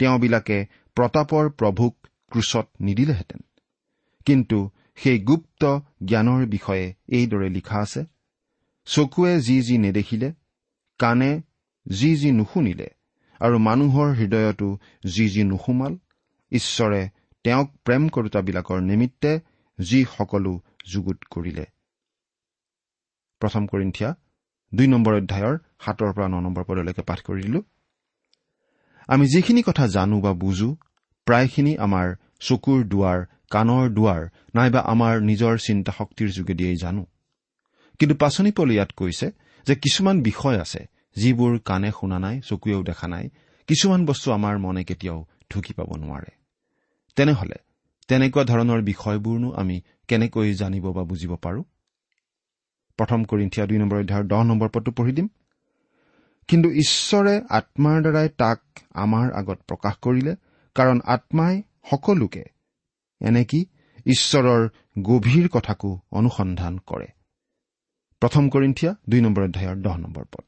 তেওঁবিলাকে 0.00 0.58
প্ৰতাপৰ 0.96 1.44
প্ৰভুক 1.50 1.94
ক্ৰুচত 2.32 2.66
নিদিলেহেঁতেন। 2.80 3.40
কিন্তু 4.26 4.58
সেই 4.96 5.18
গুপ্ত 5.18 5.62
জ্ঞানৰ 6.04 6.42
বিষয়ে 6.46 6.86
এইদৰে 7.08 7.48
লিখা 7.48 7.78
আছে 7.80 8.02
চকুৱে 8.86 9.32
যি 9.40 9.56
যি 9.62 9.76
নেদেখিলে 9.78 10.28
কাণে 10.98 11.30
যি 11.86 12.10
যি 12.16 12.30
নুশুনিলে 12.32 12.88
আৰু 13.40 13.56
মানুহৰ 13.58 14.08
হৃদয়তো 14.14 14.68
যি 15.06 15.24
যি 15.28 15.42
নুসুমাল 15.42 15.92
ঈশ্বৰে 16.52 17.02
তেওঁক 17.44 17.68
প্ৰেম 17.84 18.02
কৰোতাবিলাকৰ 18.08 18.78
নিমিত্তে 18.80 19.32
যি 19.78 20.00
সকলো 20.16 20.52
যুগুত 20.86 21.18
কৰিলে। 21.30 21.66
প্ৰথম 23.40 23.62
কৰিন্ঠিয়া 23.66 24.10
দুই 24.72 24.86
নম্বৰ 24.86 25.14
অধ্যায়ৰ 25.14 25.56
সাতৰ 25.84 26.10
পৰা 26.12 26.28
ন 26.28 26.36
নম্বৰ 26.40 26.64
পদলৈকে 26.64 27.02
পাঠ 27.02 27.20
কৰি 27.22 27.42
দিলো 27.42 27.60
আমি 29.08 29.24
যিখিনি 29.26 29.62
কথা 29.62 29.84
জানো 29.86 30.16
বা 30.20 30.32
বুজো 30.32 30.68
প্ৰায়খিনি 31.26 31.72
আমাৰ 31.76 32.06
চকুৰ 32.40 32.78
দুৱাৰ 32.84 33.20
কাণৰ 33.50 33.84
দুৱাৰ 33.90 34.22
নাইবা 34.54 34.80
আমাৰ 34.92 35.14
নিজৰ 35.20 35.54
চিন্তা 35.58 35.92
শক্তিৰ 35.98 36.28
যোগেদিয়েই 36.28 36.78
জানো। 36.82 37.02
কিন্তু 37.98 38.14
পাচনি 38.16 38.50
পল 38.52 38.68
ইয়াত 38.72 38.90
কৈছে 38.96 39.26
যে 39.66 39.74
কিছুমান 39.74 40.16
বিষয় 40.22 40.58
আছে 40.60 40.82
যিবোৰ 41.16 41.58
কাণে 41.64 41.90
শুনা 41.90 42.18
নাই 42.18 42.36
চকুৱেও 42.40 42.82
দেখা 42.82 43.06
নাই 43.08 43.30
কিছুমান 43.68 44.00
বস্তু 44.06 44.32
আমাৰ 44.32 44.58
মনে 44.58 44.82
কেতিয়াও 44.84 45.26
ঢুকি 45.50 45.72
পাব 45.72 45.90
নোৱাৰে। 45.96 46.30
তেনেহলে 47.16 47.56
তেনেকুৱা 48.08 48.44
ধৰণৰ 48.44 48.80
বিষয়বোৰনো 48.82 49.48
আমি 49.52 49.76
কেনেকৈ 50.08 50.54
জানিব 50.54 50.84
বা 50.92 51.02
বুজিব 51.02 51.32
পাৰো? 51.36 51.62
প্ৰথম 52.98 53.24
কৰিন্ঠিয়া 53.24 53.66
দুই 53.66 53.78
নম্বৰ 53.78 53.98
অধ্যায়ৰ 54.00 54.26
দহ 54.26 54.42
নম্বৰ 54.42 54.68
পদটো 54.68 54.90
পঢ়ি 54.92 55.12
দিম। 55.12 55.28
কিন্তু 56.48 56.68
ঈশ্বৰে 56.70 57.34
আত্মাৰ 57.48 58.02
দ্বাৰাই 58.02 58.28
তাক 58.28 58.60
আমাৰ 58.94 59.26
আগত 59.32 59.58
প্ৰকাশ 59.66 59.94
কৰিলে 60.02 60.32
কাৰণ 60.76 61.00
আত্মাই 61.04 61.62
সকলোকে 61.90 62.44
এনেকি 63.20 63.60
ঈশ্বৰৰ 64.06 64.62
গভীৰ 65.02 65.48
কথাকো 65.48 65.90
অনুসন্ধান 66.10 66.78
কৰে। 66.78 67.08
প্ৰথম 68.20 68.48
কৰিন্ঠিয়া 68.48 68.94
দুই 69.08 69.20
নম্বৰ 69.20 69.44
অধ্যায়ৰ 69.44 69.76
দহ 69.76 69.96
নম্বৰ 69.96 70.24
পদ। 70.24 70.44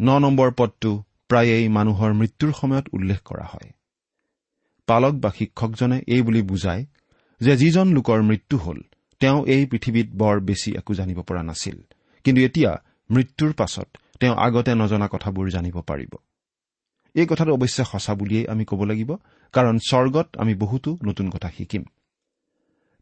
ন 0.00 0.18
নম্বৰ 0.18 0.50
পদটো 0.56 1.04
প্ৰায়েই 1.28 1.68
মানুহৰ 1.68 2.12
মৃত্যুৰ 2.12 2.52
সময়ত 2.52 2.86
উল্লেখ 2.92 3.20
কৰা 3.24 3.44
হয়। 3.44 3.72
পালক 4.86 5.14
বা 5.14 5.30
শিক্ষকজনে 5.30 6.02
এই 6.06 6.22
বুলি 6.22 6.42
বুজায় 6.42 6.86
যে 7.40 7.56
যিজন 7.56 7.86
লোকৰ 7.88 8.22
মৃত্যু 8.22 8.56
হ'ল 8.58 8.80
তেওঁ 9.20 9.46
এই 9.46 9.66
পৃথিৱীত 9.66 10.08
বৰ 10.14 10.40
বেছি 10.40 10.76
একো 10.76 10.94
জানিব 10.94 11.22
পৰা 11.22 11.42
নাছিল। 11.42 11.82
কিন্তু 12.24 12.42
এতিয়া 12.42 12.82
মৃত্যুৰ 13.10 13.52
পাছত 13.52 13.88
তেওঁ 14.20 14.34
আগতে 14.36 14.74
নজনা 14.74 15.08
কথাবোৰ 15.08 15.50
জানিব 15.50 15.80
পাৰিব। 15.80 16.14
এই 17.14 17.26
কথাটো 17.26 17.52
অৱশ্যে 17.52 17.84
সঁচা 17.84 18.14
বুলিয়েই 18.14 18.46
আমি 18.46 18.64
ক'ব 18.64 18.84
লাগিব 18.84 19.16
কাৰণ 19.52 19.78
স্বৰ্গত 19.78 20.36
আমি 20.36 20.54
বহুতো 20.54 20.98
নতুন 21.04 21.30
কথা 21.30 21.50
শিকিম। 21.50 21.84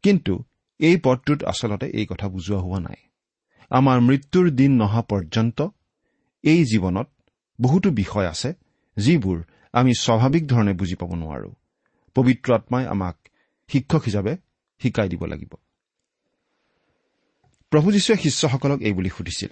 কিন্তু 0.03 0.45
এই 0.79 0.97
পদটোত 0.97 1.45
আচলতে 1.45 1.87
এই 1.87 2.07
কথা 2.07 2.29
বুজোৱা 2.29 2.61
হোৱা 2.61 2.81
নাই। 2.81 2.97
আমাৰ 3.71 4.01
মৃত্যুৰ 4.01 4.51
দিন 4.51 4.77
নহা 4.77 5.03
পৰ্যন্ত 5.03 5.69
এই 6.43 6.65
জীৱনত 6.65 7.09
বহুতো 7.61 7.91
বিষয় 7.91 8.29
আছে 8.29 8.53
যিবোৰ 8.97 9.43
আমি 9.73 9.95
স্বাভাৱিক 9.95 10.47
ধৰণে 10.47 10.73
বুজি 10.73 10.95
পাব 10.95 11.15
নোৱাৰো। 11.15 11.53
পবিত্ৰ 12.15 12.55
আত্মাই 12.55 12.87
আমাক 12.87 13.17
শিক্ষক 13.69 14.03
হিচাপে 14.03 14.37
শিকাই 14.79 15.09
দিব 15.09 15.25
লাগিব। 15.25 15.55
প্ৰভু 17.71 17.93
যীশুৱে 17.93 18.17
শিষ্যসকলক 18.17 18.81
এই 18.81 18.93
বুলি 18.93 19.09
সুধিছিল 19.09 19.49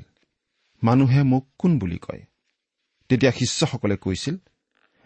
মানুহে 0.82 1.22
মোক 1.22 1.48
কোন 1.58 1.78
বুলি 1.78 1.98
কয়? 1.98 2.22
তেতিয়া 3.08 3.32
শিষ্যসকলে 3.32 3.96
কৈছিল 3.96 4.36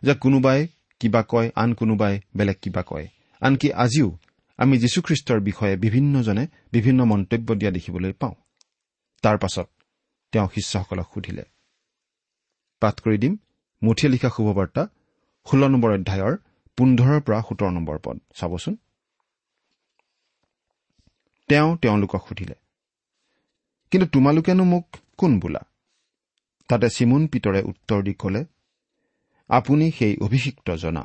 যে 0.02 0.14
কোনোবাই 0.14 0.68
কিবা 1.00 1.22
কয় 1.28 1.50
আন 1.54 1.74
কোনোবাই 1.74 2.20
বেলেগ 2.36 2.56
কিবা 2.62 2.82
কয়। 2.82 3.08
আনকি 3.40 3.72
আজিও 3.72 4.18
আমি 4.58 4.78
যীশুখ্ৰীষ্টৰ 4.78 5.40
বিষয়ে 5.40 5.76
বিভিন্নজনে 5.76 6.46
বিভিন্ন 6.72 7.04
মন্তব্য 7.04 7.54
দিয়া 7.54 7.70
দেখিবলৈ 7.70 8.12
পাওঁ। 8.12 8.34
তাৰ 9.22 9.38
পাছত 9.38 9.68
তেওঁ 10.32 10.48
শিষ্যসকলক 10.54 11.08
সুধিলে 11.14 11.44
পাঠ 12.82 13.00
কৰি 13.00 13.18
দিম 13.18 13.34
মুঠিয়ে 13.82 14.12
লিখা 14.12 14.30
শুভবাৰ্তা 14.36 14.82
ষোল্ল 15.46 15.68
নম্বৰ 15.68 15.90
অধ্যায়ৰ 15.92 16.34
পোন্ধৰৰ 16.78 17.20
পৰা 17.20 17.38
সোতৰ 17.48 17.70
নম্বৰ 17.70 17.98
পদ 18.04 18.16
চাবচোন? 18.34 18.74
তেওঁ 21.48 21.76
তেওঁলোকক 21.76 22.22
সুধিলে 22.28 22.54
কিন্তু 23.90 24.06
তোমালোকেনো 24.06 24.64
মোক 24.64 24.96
কোন 25.16 25.32
বোলা? 25.40 25.62
তাতে 26.68 26.88
চিমুন 26.90 27.26
পিতৰে 27.26 27.60
উত্তৰ 27.62 28.02
দি 28.02 28.14
কলে 28.14 28.44
আপুনি 29.50 29.90
সেই 29.90 30.16
অভিষিক্ত 30.16 30.70
জনা 30.74 31.04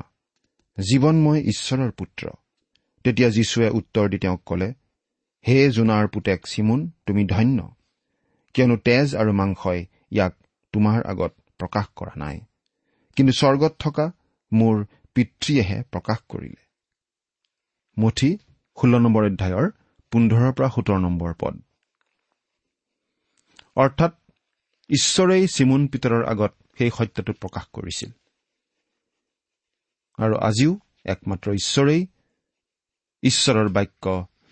জীৱনময় 0.78 1.40
ঈশ্বৰৰ 1.42 1.90
পুত্ৰ। 1.90 2.30
তেতিয়া 3.04 3.30
যীশুৱে 3.30 3.68
উত্তৰ 3.68 4.08
দি 4.08 4.18
তেওঁক 4.18 4.42
কলে 4.46 4.74
হে 5.48 5.70
জোনাৰ 5.70 6.08
পুতেক 6.08 6.46
চিমুন 6.46 6.90
তুমি 7.06 7.24
ধন্য 7.24 7.76
কিয়নো 8.54 8.76
তেজ 8.76 9.16
আৰু 9.16 9.32
মাংসই 9.32 9.80
ইয়াক 10.10 10.34
তোমাৰ 10.72 11.02
আগত 11.06 11.32
প্ৰকাশ 11.58 11.86
কৰা 11.96 12.12
নাই। 12.16 12.40
কিন্তু 13.16 13.32
স্বৰ্গত 13.32 13.72
থকা 13.78 14.12
মোৰ 14.52 14.84
পিতৃয়েহে 15.14 15.82
প্ৰকাশ 15.82 16.18
কৰিলে। 16.28 16.62
মুঠি 17.98 18.38
ষোল্ল 18.76 18.98
নম্বৰ 18.98 19.24
অধ্যায়ৰ 19.24 19.70
পোন্ধৰৰ 20.12 20.52
পৰা 20.52 20.68
সোতৰ 20.68 20.98
নম্বৰ 20.98 21.34
পদ। 21.40 21.54
অৰ্থাৎ 23.76 24.12
ঈশ্বৰেই 24.90 25.46
চিমুন 25.46 25.86
পিতৰৰ 25.86 26.24
আগত 26.24 26.52
সেই 26.78 26.90
সত্যটো 26.98 27.32
প্ৰকাশ 27.32 27.64
কৰিছিল। 27.72 28.10
আৰু 30.18 30.34
আজিও 30.36 30.72
একমাত্ৰ 31.04 31.52
ঈশ্বৰেই 31.52 32.06
ঈশ্বৰৰ 33.22 33.68
বাক্য 33.68 34.04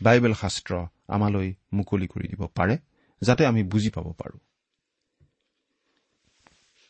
বাইবেল 0.02 0.35
শাস্ত্ৰ 0.35 0.72
আমালৈ 1.09 1.48
মুকলি 1.72 2.06
কৰি 2.06 2.26
দিব 2.28 2.42
পাৰে 2.56 2.74
যাতে 3.22 3.42
আমি 3.46 3.62
বুজি 3.62 3.90
পাব 3.90 4.06
পাৰো। 4.12 4.37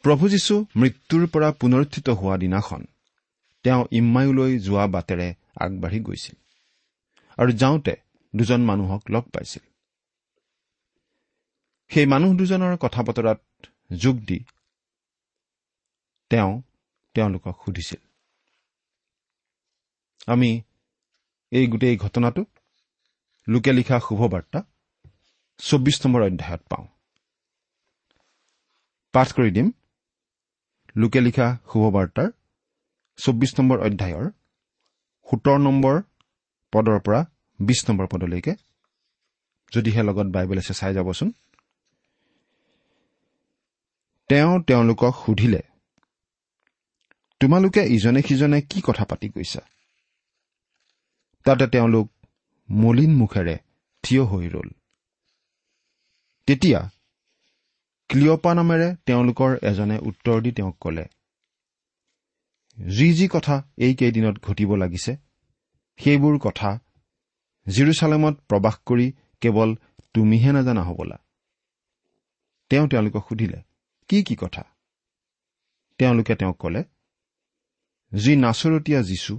প্ৰভু 0.05 0.25
যীশু 0.29 0.55
মৃত্যুৰ 0.77 1.25
পৰা 1.27 1.49
পুনৰুত্থিত 1.61 2.09
হোৱা 2.21 2.37
দিনাখন 2.37 2.83
তেওঁ 3.65 3.83
ইম্মায়ুলৈ 3.93 4.53
যোৱা 4.59 4.85
বাটেৰে 4.87 5.29
আগবাঢ়ি 5.61 6.01
গৈছিল 6.01 6.37
আৰু 7.39 7.51
যাওঁতে 7.53 7.95
দুজন 8.35 8.61
মানুহক 8.65 9.03
লগ 9.11 9.25
পাইছিল। 9.35 9.65
সেই 11.91 12.07
মানুহ 12.07 12.31
দুজনৰ 12.37 12.75
কথা 12.77 13.01
বতৰাত 13.03 13.41
যোগ 13.97 14.17
দি 14.21 14.39
তেওঁ 16.31 16.53
তেওঁলোকক 17.15 17.55
সুধিছিল 17.65 18.01
আমি 20.27 20.51
এই 21.53 21.67
গোটেই 21.67 21.97
ঘটনাটো 21.97 22.43
লোকে 23.49 23.73
লিখা 23.73 23.97
শুভবাৰ্তা 24.01 24.61
চৌব্বিছ 25.61 25.97
নম্বৰ 26.07 26.21
অধ্যায়ত 26.23 26.63
পাওঁ। 26.71 26.87
পাঠ 29.15 29.29
কৰি 29.33 29.51
দিম। 29.51 29.69
লোকে 30.97 31.21
লিখা 31.21 31.47
শুভবাৰ্তাৰ 31.71 32.29
চৌব্বিছ 33.19 33.53
নম্বৰ 33.61 33.79
অধ্যায়ৰ 33.87 34.27
সোতৰ 35.29 35.59
নম্বৰ 35.59 35.97
পদৰ 36.73 36.99
পৰা 37.07 37.21
বিছ 37.61 37.81
নম্বৰ 37.91 38.07
পদলৈকে 38.13 38.53
যদিহে 39.73 40.03
লগত 40.03 40.29
বাইবেল 40.35 40.59
আছে 40.59 40.75
চাই 40.75 40.93
যাবচোন। 40.95 41.29
তেওঁ 44.31 44.53
তেওঁলোকক 44.67 45.15
সুধিলে 45.25 45.63
তোমালোকে 47.41 47.83
ইজনে 47.97 48.21
সিজনে 48.29 48.59
কি 48.71 48.79
কথা 48.87 49.05
পাতি 49.05 49.29
গৈছা? 49.29 49.63
তাতে 51.51 51.67
তেওঁলোক 51.67 52.09
মলিন 52.69 53.13
মুখেৰে 53.17 53.57
থিয় 54.05 54.23
হৈ 54.25 54.47
ৰল। 54.49 54.69
তেতিয়া 56.49 56.81
ক্লিয়পা 58.11 58.53
নামেৰে 58.55 58.89
তেওঁলোকৰ 59.07 59.51
এজনে 59.63 59.97
উত্তৰ 60.03 60.39
দি 60.43 60.53
তেওঁক 60.53 60.77
কলে 60.81 61.05
যি 62.79 63.09
যি 63.15 63.27
কথা 63.29 63.57
এইকেইদিনত 63.79 64.37
ঘটিব 64.39 64.71
লাগিছে 64.75 65.13
সেইবোৰ 66.01 66.39
কথা 66.39 66.71
জিৰচালেমত 67.67 68.35
প্ৰবাস 68.49 68.77
কৰি 68.87 69.07
কেৱল 69.41 69.71
তুমিহে 70.15 70.51
নাজানা 70.53 70.83
হবলা। 70.83 71.19
তেওঁ 72.71 72.87
তেওঁলোকক 72.89 73.25
সুধিলে 73.29 73.59
কি 74.09 74.19
কি 74.23 74.35
কথা? 74.41 74.63
তেওঁলোকে 75.99 76.35
তেওঁক 76.35 76.57
কলে 76.59 76.83
যি 78.13 78.33
নাচৰতীয়া 78.37 79.01
যীচু 79.03 79.35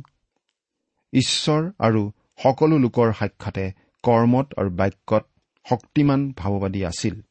ঈশ্বৰ 1.14 1.62
আৰু 1.80 2.02
সকলো 2.44 2.78
লোকৰ 2.78 3.14
সাক্ষাতে 3.14 3.66
কৰ্মত 4.04 4.48
আৰু 4.58 4.70
বাক্যত 4.70 5.24
শক্তিমান 5.66 6.32
ভাৱবাদী 6.32 6.84
আছিল। 6.84 7.22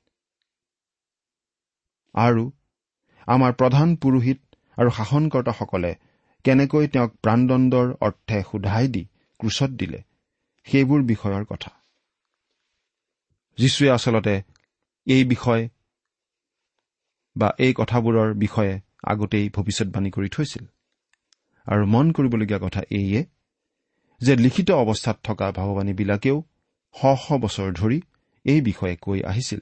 আৰু 2.14 2.44
আমাৰ 3.26 3.52
প্ৰধান 3.52 3.96
পুৰোহিত 3.96 4.40
আৰু 4.78 4.90
শাসনকৰ্তাসকলে 4.90 5.94
কেনেকৈ 6.44 6.86
তেওঁক 6.88 7.10
প্ৰাণদণ্ডৰ 7.22 7.88
অৰ্থে 8.00 8.42
সোধাই 8.42 8.88
দি 8.88 9.02
ক্ৰোচত 9.40 9.70
দিলে 9.70 10.02
সেইবোৰ 10.66 11.00
বিষয়ৰ 11.02 11.44
কথা। 11.44 11.70
যীশুৱে 13.58 13.90
আচলতে 13.90 14.42
এই 15.06 15.24
বিষয় 15.24 15.68
বা 17.36 17.48
এই 17.58 17.72
কথাবোৰৰ 17.74 18.34
বিষয়ে 18.34 18.80
আগতেই 19.04 19.48
ভৱিষ্যৎবাণী 19.48 20.10
কৰি 20.10 20.28
থৈছিল। 20.28 20.64
আৰু 21.66 21.86
মন 21.86 22.12
কৰিবলগীয়া 22.12 22.58
কথা 22.58 22.80
এইয়ে 22.80 23.20
যে 24.20 24.32
লিখিত 24.36 24.70
অৱস্থাত 24.70 25.16
থকা 25.24 25.46
ভাৱবাণীবিলাকেও 25.52 26.36
শ 26.94 27.00
শ 27.24 27.26
বছৰ 27.42 27.68
ধৰি 27.72 27.98
এই 28.44 28.60
বিষয়ে 28.60 28.96
কৈ 28.96 29.18
আহিছিল। 29.22 29.60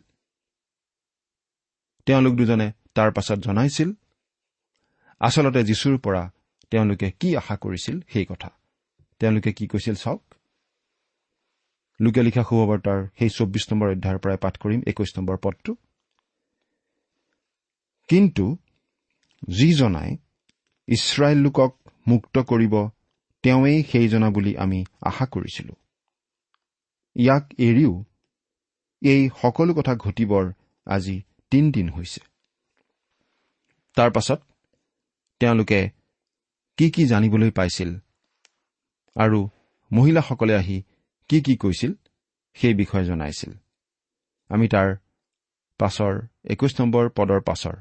তেওঁলোক 2.06 2.34
দুজনে 2.34 2.72
তাৰ 2.94 3.10
পাছত 3.12 3.38
জনাইছিল 3.38 3.90
আচলতে 5.20 5.60
যীশুৰ 5.64 5.96
পৰা 5.98 6.22
তেওঁলোকে 6.70 7.08
কি 7.10 7.28
আশা 7.36 7.56
কৰিছিল 7.56 7.96
সেই 8.12 8.24
কথা। 8.24 8.50
তেওঁলোকে 9.20 9.50
কি 9.52 9.66
কৈছিল 9.66 9.94
চাওক। 9.94 10.22
লোকে 12.00 12.22
লিখা 12.22 12.42
শুভবাৰ্তাৰ 12.42 13.00
সেই 13.18 13.28
চৌব্বিছ 13.28 13.64
নম্বৰ 13.72 13.88
অধ্যায়ৰ 13.88 14.18
পৰাই 14.18 14.36
পাঠ 14.36 14.54
কৰিম 14.58 14.80
একৈশ 14.86 15.10
নম্বৰ 15.18 15.36
পদটো। 15.36 15.72
কিন্তু 18.08 18.46
যিজনাই 19.48 20.10
ইছৰাইল 20.88 21.38
লোকক 21.38 21.72
মুক্ত 22.06 22.38
কৰিব 22.38 22.74
তেওঁৱেই 23.42 23.82
সেইজনা 23.82 24.30
বুলি 24.30 24.52
আমি 24.56 24.84
আশা 25.02 25.26
কৰিছিলো। 25.26 25.74
ইয়াক 27.16 27.44
এৰিও 27.58 27.92
এই 29.02 29.30
সকলো 29.42 29.74
কথা 29.74 29.92
ঘটিবৰ 29.94 30.44
আজি 30.86 31.16
তিনিদিন 31.50 31.88
হৈছে। 31.88 32.20
তাৰ 33.96 34.10
পাছত 34.10 34.40
তেওঁলোকে 35.40 35.80
কি 36.78 36.90
কি 36.90 37.02
জানিবলৈ 37.06 37.50
পাইছিল 37.50 37.90
আৰু 39.16 39.48
মহিলাসকলে 39.90 40.54
আহি 40.56 40.82
কি 41.28 41.40
কি 41.40 41.56
কৈছিল 41.56 41.92
সেই 42.56 42.74
বিষয়ে 42.74 43.04
জনাইছিল। 43.04 43.52
আমি 44.50 44.68
তাৰ 44.68 44.88
পাছৰ 45.80 46.12
একৈশ 46.44 46.80
নম্বৰ 46.80 47.04
পদৰ 47.16 47.40
পাছৰ 47.40 47.76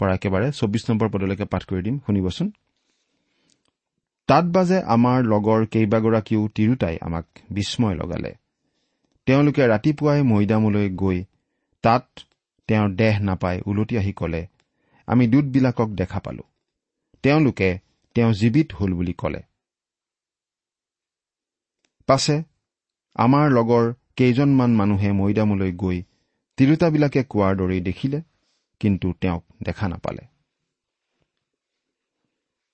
পৰা 0.00 0.12
একেবাৰে 0.14 0.52
চৌবিছ 0.52 0.90
নম্বৰ 0.90 1.08
পদলৈকে 1.08 1.44
পাঠ 1.44 1.62
কৰি 1.64 1.82
দিম। 1.82 1.96
শুনিবচোন। 2.06 2.48
তাত 4.28 4.44
বাজে 4.44 4.78
আমাৰ 4.94 5.18
লগৰ 5.24 5.60
কেইবাগৰাকীও 5.66 6.42
তিৰোতাই 6.54 6.96
আমাক 7.00 7.26
বিস্ময় 7.50 7.94
লগালে। 7.94 8.32
তেওঁলোকে 9.26 9.62
ৰাতিপুৱাই 9.66 10.20
মৈদামলৈ 10.22 10.88
গৈ 10.94 11.18
তাত 11.84 12.06
তেওঁৰ 12.68 12.88
দেহ 12.94 13.14
নাপাই 13.22 13.56
ওলটি 13.66 13.94
আহি 13.98 14.12
কলে 14.12 14.42
আমি 15.08 15.24
দূতবিলাকক 15.28 15.88
দেখা 15.90 16.20
পালো। 16.20 16.44
তেওঁলোকে 17.22 17.70
তেওঁ 18.14 18.32
জীৱিত 18.32 18.68
হল 18.72 18.90
বুলি 18.92 19.12
কলে। 19.12 19.40
পাছে 22.08 22.36
আমাৰ 23.16 23.46
লগৰ 23.50 23.84
কেইজনমান 24.16 24.70
মানুহে 24.74 25.10
মৈদামলৈ 25.12 25.72
গৈ 25.72 25.98
তিৰোতাবিলাকে 26.58 27.20
কোৱাৰ 27.24 27.52
দৰেই 27.56 27.80
দেখিলে 27.80 28.18
কিন্তু 28.80 29.06
তেওঁক 29.20 29.44
দেখা 29.62 29.86
নাপালে। 29.88 30.24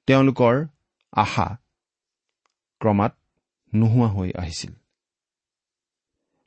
তেওঁলোকৰ 0.08 0.54
আশা 1.16 1.56
ক্ৰমাৎ 2.80 3.12
নোহোৱা 3.74 4.08
হৈ 4.08 4.32
আহিছিল। 4.38 4.72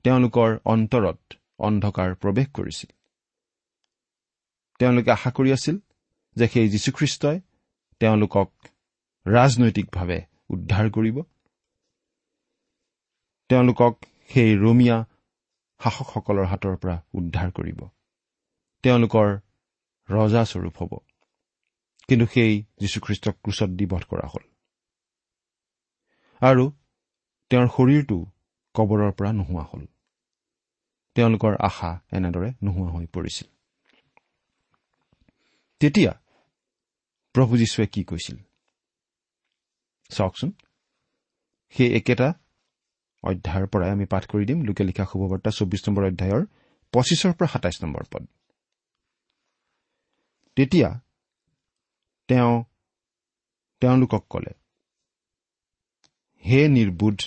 তেওঁলোকৰ 0.04 0.60
অন্তৰত 0.66 1.20
অন্ধকাৰ 1.60 2.16
প্ৰৱেশ 2.16 2.48
কৰিছিল। 2.54 2.92
তেওঁলোকে 4.80 5.12
আশা 5.12 5.32
কৰি 5.32 5.54
আছিল 5.54 5.78
যে 6.36 6.48
সেই 6.48 6.70
যীশুখ্ৰীষ্টই 6.70 7.40
তেওঁলোকক 8.00 8.52
ৰাজনৈতিকভাৱে 9.28 10.20
উদ্ধাৰ 10.50 10.92
কৰিব। 10.92 11.18
তেওঁলোকক 13.50 13.94
সেই 14.30 14.58
ৰমীয়া 14.58 15.06
শাসকসকলৰ 15.80 16.46
হাতৰ 16.46 16.76
পৰা 16.78 17.04
উদ্ধাৰ 17.14 17.52
কৰিব। 17.52 17.80
তেওঁলোকৰ 18.84 19.28
ৰজাস্বৰূপ 20.10 20.76
হ'ব। 20.82 20.98
কিন্তু 22.08 22.26
সেই 22.34 22.64
যীশুখ্ৰীষ্টক 22.80 23.36
ক্ৰুচত 23.44 23.70
দি 23.70 23.86
বধ 23.86 24.04
কৰা 24.10 24.28
হ'ল। 24.28 24.57
আৰু 26.42 26.72
তেওঁৰ 27.52 27.68
শৰীৰটো 27.68 28.18
কবৰৰ 28.76 29.12
পৰা 29.12 29.32
নোহোৱা 29.32 29.64
হ'ল। 29.64 29.86
তেওঁলোকৰ 31.16 31.54
আশা 31.60 31.92
এনেদৰে 32.12 32.50
নোহোৱা 32.64 32.90
হৈ 32.92 33.06
পৰিছিল। 33.06 33.48
তেতিয়া 35.82 36.12
প্ৰভু 37.36 37.58
যীশুৱে 37.58 37.88
কি 37.88 38.04
কৈছিল? 38.04 38.38
চাওকচোন। 40.10 40.52
সেই 41.76 41.90
একেটা 41.94 42.28
অধ্যায়ৰ 43.24 43.68
পৰাই 43.68 43.90
আমি 43.92 44.06
পাঠ 44.06 44.24
কৰি 44.28 44.46
দিম। 44.46 44.60
লোকে 44.64 44.84
লিখা 44.84 45.06
শুভবাৰ্তা 45.06 45.50
চৌবিছ 45.52 45.82
নম্বৰ 45.90 46.04
অধ্যায়ৰ 46.06 46.44
পঁচিছৰ 46.94 47.34
পৰা 47.34 47.48
সাতাইছ 47.48 47.84
নম্বৰ 47.84 48.04
পদ। 48.12 48.24
তেতিয়া 50.56 50.90
তেওঁ 52.28 52.64
তেওঁলোকক 53.82 54.24
কলে 54.30 54.54
হে 56.46 56.60
নিৰ্বোধ। 56.68 57.18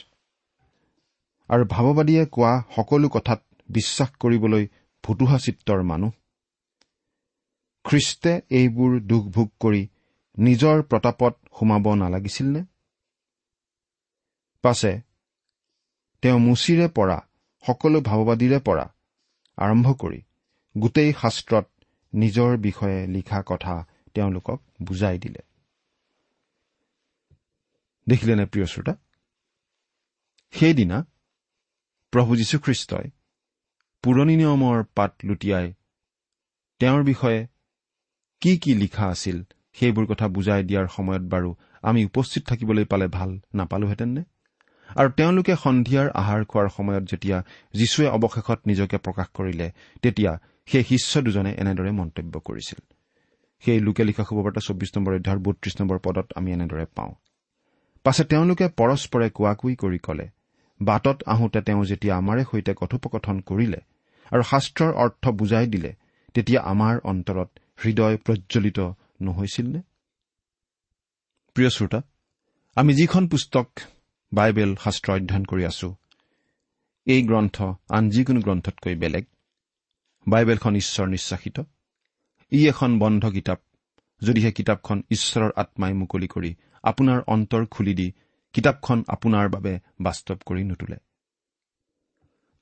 আৰু 1.51 1.65
ভাৱবাদীয়ে 1.65 2.25
কোৱা 2.35 2.53
সকলো 2.77 3.09
কথাত 3.09 3.41
বিশ্বাস 3.69 4.11
কৰিবলৈ 4.21 4.65
ভুতুহা 5.05 5.39
চিত্ৰৰ 5.39 5.83
মানুহ। 5.83 6.13
খ্ৰীষ্টে 7.85 8.33
এইবোৰ 8.51 8.93
দুখ 9.11 9.25
ভোগ 9.29 9.49
কৰি 9.61 9.83
নিজৰ 10.37 10.77
প্ৰতাপত 10.83 11.35
সোমাব 11.59 11.87
নালাগিছিল 11.95 12.49
নে 12.55 12.63
পাছে 14.65 14.93
তেওঁ 16.23 16.39
মুচিৰে 16.39 16.87
পৰা 16.97 17.19
সকলো 17.65 17.99
ভাৱবাদীৰে 18.01 18.59
পৰা 18.61 18.87
আৰম্ভ 19.59 19.87
কৰি 20.01 20.21
গোটেই 20.75 21.11
শাস্ত্ৰত 21.13 21.67
নিজৰ 22.13 22.51
বিষয়ে 22.57 23.01
লিখা 23.07 23.41
কথা 23.47 23.75
তেওঁলোকক 24.15 24.59
বুজাই 24.83 25.19
দিলে। 25.19 25.43
দেখিলেনে 28.11 28.45
প্ৰিয় 28.47 28.67
শ্ৰোতা? 28.67 28.95
সেইদিনা 30.55 30.99
প্ৰভু 32.13 32.37
যীশুখ্ৰীষ্টই 32.37 33.07
পুৰণি 34.05 34.35
নিয়মৰ 34.37 34.79
পাত 34.97 35.13
লুটিয়াই 35.25 35.67
তেওঁৰ 36.81 37.03
বিষয়ে 37.03 37.41
কি 38.43 38.53
কি 38.59 38.73
লিখা 38.75 39.07
আছিল 39.07 39.39
সেইবোৰ 39.73 40.05
কথা 40.07 40.27
বুজাই 40.29 40.63
দিয়াৰ 40.65 40.87
সময়ত 40.97 41.25
বাৰু 41.33 41.51
আমি 41.83 42.01
উপস্থিত 42.05 42.43
থাকিবলৈ 42.47 42.85
পালে 42.85 43.07
ভাল 43.17 43.31
নাপালোহেঁতেননে 43.55 44.23
আৰু 44.97 45.09
তেওঁলোকে 45.11 45.55
সন্ধিয়াৰ 45.57 46.09
আহাৰ 46.21 46.41
খোৱাৰ 46.45 46.69
সময়ত 46.69 47.05
যেতিয়া 47.11 47.39
যীশুৱে 47.75 48.07
অৱশেষত 48.17 48.61
নিজকে 48.67 48.97
প্ৰকাশ 48.99 49.29
কৰিলে 49.35 49.67
তেতিয়া 50.03 50.33
সেই 50.67 50.85
শিষ্য 50.85 51.23
দুজনে 51.23 51.53
এনেদৰে 51.53 51.91
মন্তব্য 51.91 52.35
কৰিছিল। 52.41 52.81
সেই 53.63 53.81
লোকে 53.81 54.03
লিখা 54.05 54.25
শুভবাৰ্তা 54.29 54.61
চৌব্বিছ 54.67 54.91
নম্বৰ 54.97 55.13
অধ্যায়ৰ 55.15 55.41
বত্ৰিশ 55.47 55.75
নম্বৰ 55.81 55.99
পদত 55.99 56.27
আমি 56.37 56.51
এনেদৰে 56.53 56.87
পাওঁ। 56.97 57.13
পাছে 58.05 58.25
তেওঁলোকে 58.25 58.67
পৰস্পৰে 58.77 59.27
কোৱাকুই 59.31 59.75
কৰি 59.77 59.99
কলে 59.99 60.27
বাটত 60.81 61.19
আহোঁতে 61.27 61.61
তেওঁ 61.63 61.83
যেতিয়া 61.85 62.15
আমাৰে 62.17 62.43
সৈতে 62.45 62.73
কথোপকথন 62.75 63.37
কৰিলে 63.49 63.81
আৰু 64.31 64.43
শাস্ত্ৰৰ 64.43 64.93
অৰ্থ 65.05 65.25
বুজাই 65.39 65.67
দিলে 65.67 65.91
তেতিয়া 66.35 66.61
আমাৰ 66.73 66.95
অন্তৰত 67.05 67.51
হৃদয় 67.83 68.17
প্ৰজ্বলিত 68.25 68.79
নহৈছিল 69.21 69.67
নে 69.67 69.81
প্ৰিয় 71.57 71.71
শ্ৰোতা 71.71 72.01
আমি 72.77 72.93
যিখন 72.95 73.23
পুস্তক 73.27 73.69
বাইবেল 74.33 74.71
শাস্ত্ৰ 74.85 75.09
অধ্যয়ন 75.13 75.45
কৰি 75.45 75.65
আছো 75.65 75.89
এই 77.07 77.21
গ্ৰন্থ 77.23 77.57
আন 77.91 78.05
যিকোনো 78.11 78.41
গ্ৰন্থতকৈ 78.41 78.95
বেলেগ 78.95 79.25
বাইবেলখন 80.27 80.75
ঈশ্বৰ 80.77 81.07
নিশ্বাসিত 81.09 81.57
ই 82.53 82.61
এখন 82.69 82.91
বন্ধ 82.99 83.23
কিতাপ 83.31 83.61
যদিহে 84.23 84.51
কিতাপখন 84.53 84.99
ঈশ্বৰৰ 85.11 85.51
আত্মাই 85.57 85.93
মুকলি 85.95 86.29
কৰি 86.29 86.51
আপোনাৰ 86.83 87.21
অন্তৰ 87.27 87.67
খুলি 87.67 87.95
দি 87.95 88.13
কিতাপখন 88.53 89.05
আপোনাৰ 89.09 89.49
বাবে 89.49 89.79
বাস্তৱ 90.01 90.37
কৰি 90.47 90.65
নুতোলে। 90.65 90.97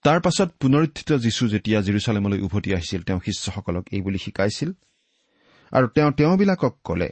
তাৰ 0.05 0.21
পাছত 0.21 0.49
পুনৰুত্থিত 0.61 1.13
যীশু 1.13 1.49
যেতিয়া 1.49 1.81
জিৰচালেমলৈ 1.81 2.41
উভতি 2.41 2.75
আহিছিল 2.75 3.03
তেওঁ 3.03 3.21
শিষ্যসকলক 3.21 3.85
এইবুলি 3.93 4.19
শিকাইছিল 4.19 4.73
আৰু 5.73 5.87
তেওঁ 5.89 6.13
তেওঁবিলাকক 6.13 6.79
কলে 6.85 7.09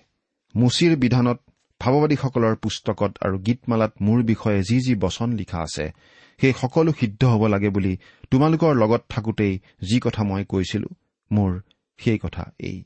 মুচিৰ 0.56 0.96
বিধানত 0.96 1.38
ভাৱবাদীসকলৰ 1.80 2.54
পুস্তকত 2.56 3.12
আৰু 3.20 3.38
গীতমালাত 3.38 3.92
মোৰ 4.00 4.22
বিষয়ে 4.22 4.62
যি 4.62 4.80
যি 4.80 4.94
বচন 4.94 5.32
লিখা 5.32 5.58
আছে 5.58 5.92
সেই 6.40 6.52
সকলো 6.52 6.92
সিদ্ধ 6.92 7.24
হ'ব 7.24 7.46
লাগে 7.46 7.68
বুলি 7.68 7.96
তোমালোকৰ 8.30 8.74
লগত 8.74 9.02
থাকোঁতেই 9.08 9.60
যি 9.82 10.00
কথা 10.00 10.22
মই 10.22 10.44
কৈছিলো 10.44 10.88
মোৰ 11.32 11.60
সেই 11.98 12.18
কথা 12.18 12.52
এই। 12.58 12.84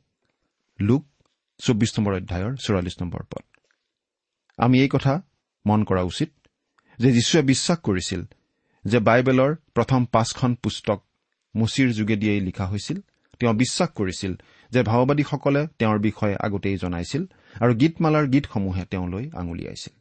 লোক 0.80 1.06
চৌব্বিছ 1.58 1.98
নম্বৰ 1.98 2.14
অধ্যায়ৰ 2.14 2.56
চৌৰাল্লিছ 2.56 3.02
নম্বৰ 3.02 3.22
পদ। 3.22 3.49
আমি 4.60 4.76
এই 4.80 4.90
কথা 4.92 5.14
মন 5.66 5.80
কৰা 5.84 6.02
উচিত 6.02 6.30
যে 6.98 7.08
যীশুৱে 7.12 7.42
বিশ্বাস 7.42 7.78
কৰিছিল 7.78 8.20
যে 8.84 8.98
বাইবেলৰ 8.98 9.50
প্ৰথম 9.74 10.00
পাঁচখন 10.04 10.54
পুস্তক 10.54 10.98
মুচিৰ 11.54 11.88
যোগেদিয়েই 11.92 12.40
লিখা 12.40 12.66
হৈছিল। 12.66 12.98
তেওঁ 13.38 13.54
বিশ্বাস 13.54 13.88
কৰিছিল 13.88 14.32
যে 14.70 14.80
ভাওবাদীসকলে 14.82 15.62
তেওঁৰ 15.78 15.98
বিষয়ে 15.98 16.36
আগতেই 16.40 16.76
জনাইছিল 16.76 17.22
আৰু 17.60 17.72
গীতমালাৰ 17.74 18.26
গীতসমূহে 18.26 18.84
তেওঁলৈ 18.84 19.24
আঙুলিয়াইছিল 19.30 19.94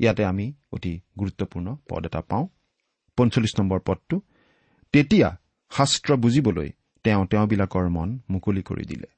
ইয়াতে 0.00 0.22
আমি 0.24 0.46
অতি 0.72 1.00
গুৰুত্বপূৰ্ণ 1.18 1.76
পদ 1.90 2.02
এটা 2.06 2.20
পাওঁ। 2.20 2.46
পঞ্চল্লিছ 3.16 3.54
নম্বৰ 3.60 3.80
পদটো 3.86 4.16
তেতিয়া 4.92 5.28
শাস্ত্ৰ 5.70 6.16
বুজিবলৈ 6.16 6.68
তেওঁ 7.04 7.26
তেওঁবিলাকৰ 7.26 7.86
মন 7.88 8.08
মুকলি 8.30 8.62
কৰি 8.62 8.84
দিলে। 8.84 9.08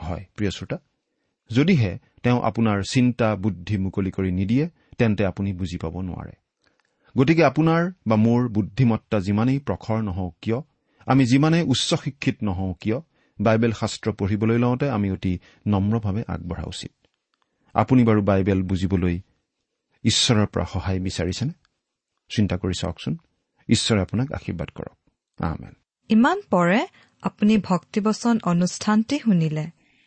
হয় 0.00 0.24
প্ৰিয় 0.34 0.50
শ্ৰোতা 0.50 0.78
যদিহে 1.50 1.98
তেওঁ 2.22 2.42
আপোনাৰ 2.42 2.82
চিন্তা 2.90 3.36
বুদ্ধি 3.36 3.76
মুকলি 3.76 4.10
কৰি 4.10 4.32
নিদিয়ে 4.32 4.70
তেন্তে 4.98 5.26
আপুনি 5.26 5.52
বুজি 5.52 5.78
পাব 5.78 6.00
নোৱাৰে। 6.00 6.32
গতিকে 7.18 7.44
আপোনাৰ 7.44 7.92
বা 8.06 8.16
মোৰ 8.16 8.48
বুদ্ধিমত্তা 8.48 9.20
যিমানেই 9.20 9.58
প্ৰখৰ 9.58 10.02
নহওক 10.02 10.36
কিয় 10.42 10.60
আমি 11.06 11.26
যিমানেই 11.26 11.62
উচ্চ 11.62 11.94
শিক্ষিত 11.94 12.36
নহওঁ 12.42 12.74
কিয় 12.80 13.00
বাইবেল 13.40 13.72
শাস্ত্ৰ 13.72 14.12
পঢ়িবলৈ 14.12 14.58
লওঁতে 14.58 14.90
আমি 14.90 15.10
অতি 15.10 15.38
নম্ৰভাৱে 15.66 16.24
আগবঢ়া 16.28 16.64
উচিত। 16.64 16.90
আপুনি 17.74 18.04
বাৰু 18.04 18.22
বাইবেল 18.22 18.62
বুজিবলৈ 18.62 19.20
ঈশ্বৰৰ 20.04 20.46
পৰা 20.46 20.64
সহায় 20.64 21.00
বিচাৰিছেনে? 21.00 21.52
চিন্তা 22.36 22.56
কৰি 22.56 22.72
চাওকচোন। 22.80 23.16
ঈশ্বৰে 23.68 24.00
আপোনাক 24.00 24.32
আশীৰ্বাদ 24.32 24.68
কৰক। 24.68 24.96
ইমান 26.08 26.40
পৰে 26.50 26.86
আপুনি 27.22 27.58
ভক্তিবচন 27.58 28.38
অনুষ্ঠানটি 28.44 29.18
শুনিলে। 29.18 29.83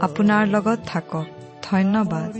আপোনাৰ 0.00 0.46
লগত 0.46 0.78
থাকক। 0.86 1.24
ধন্যবাদ। 1.62 2.36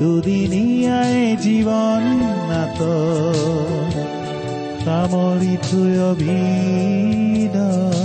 দুদিনীয়াই 0.00 1.36
জীৱন 1.36 2.02
নাত 2.50 2.80
সামৰি 4.84 5.56
থৈ 5.62 5.98
অভিনয়। 6.10 7.99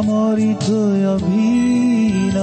সামৰি 0.00 0.52
থৈ 0.60 1.00
অভিনয় 1.06 2.38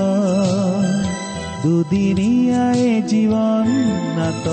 দুদিনীয়াই 1.64 2.84
জীৱন 3.10 3.68
নাট 4.18 4.46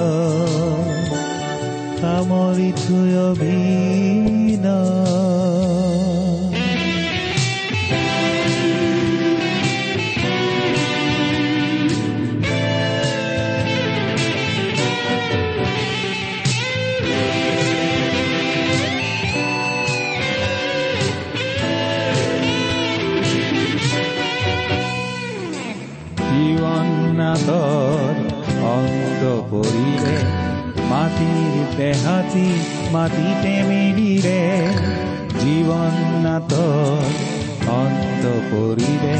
সামৰি 2.00 2.70
বাচি 31.74 32.46
মাটিতে 32.92 33.54
মিলিলে 33.68 34.40
জীৱন 35.40 35.94
নাট 36.22 36.52
অন্ত 37.74 38.24
পৰিলে 38.50 39.16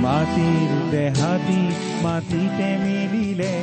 মাটিৰ 0.00 0.70
দেহাতি 0.90 1.62
মাটিতে 2.02 2.68
মিলিলে 2.84 3.54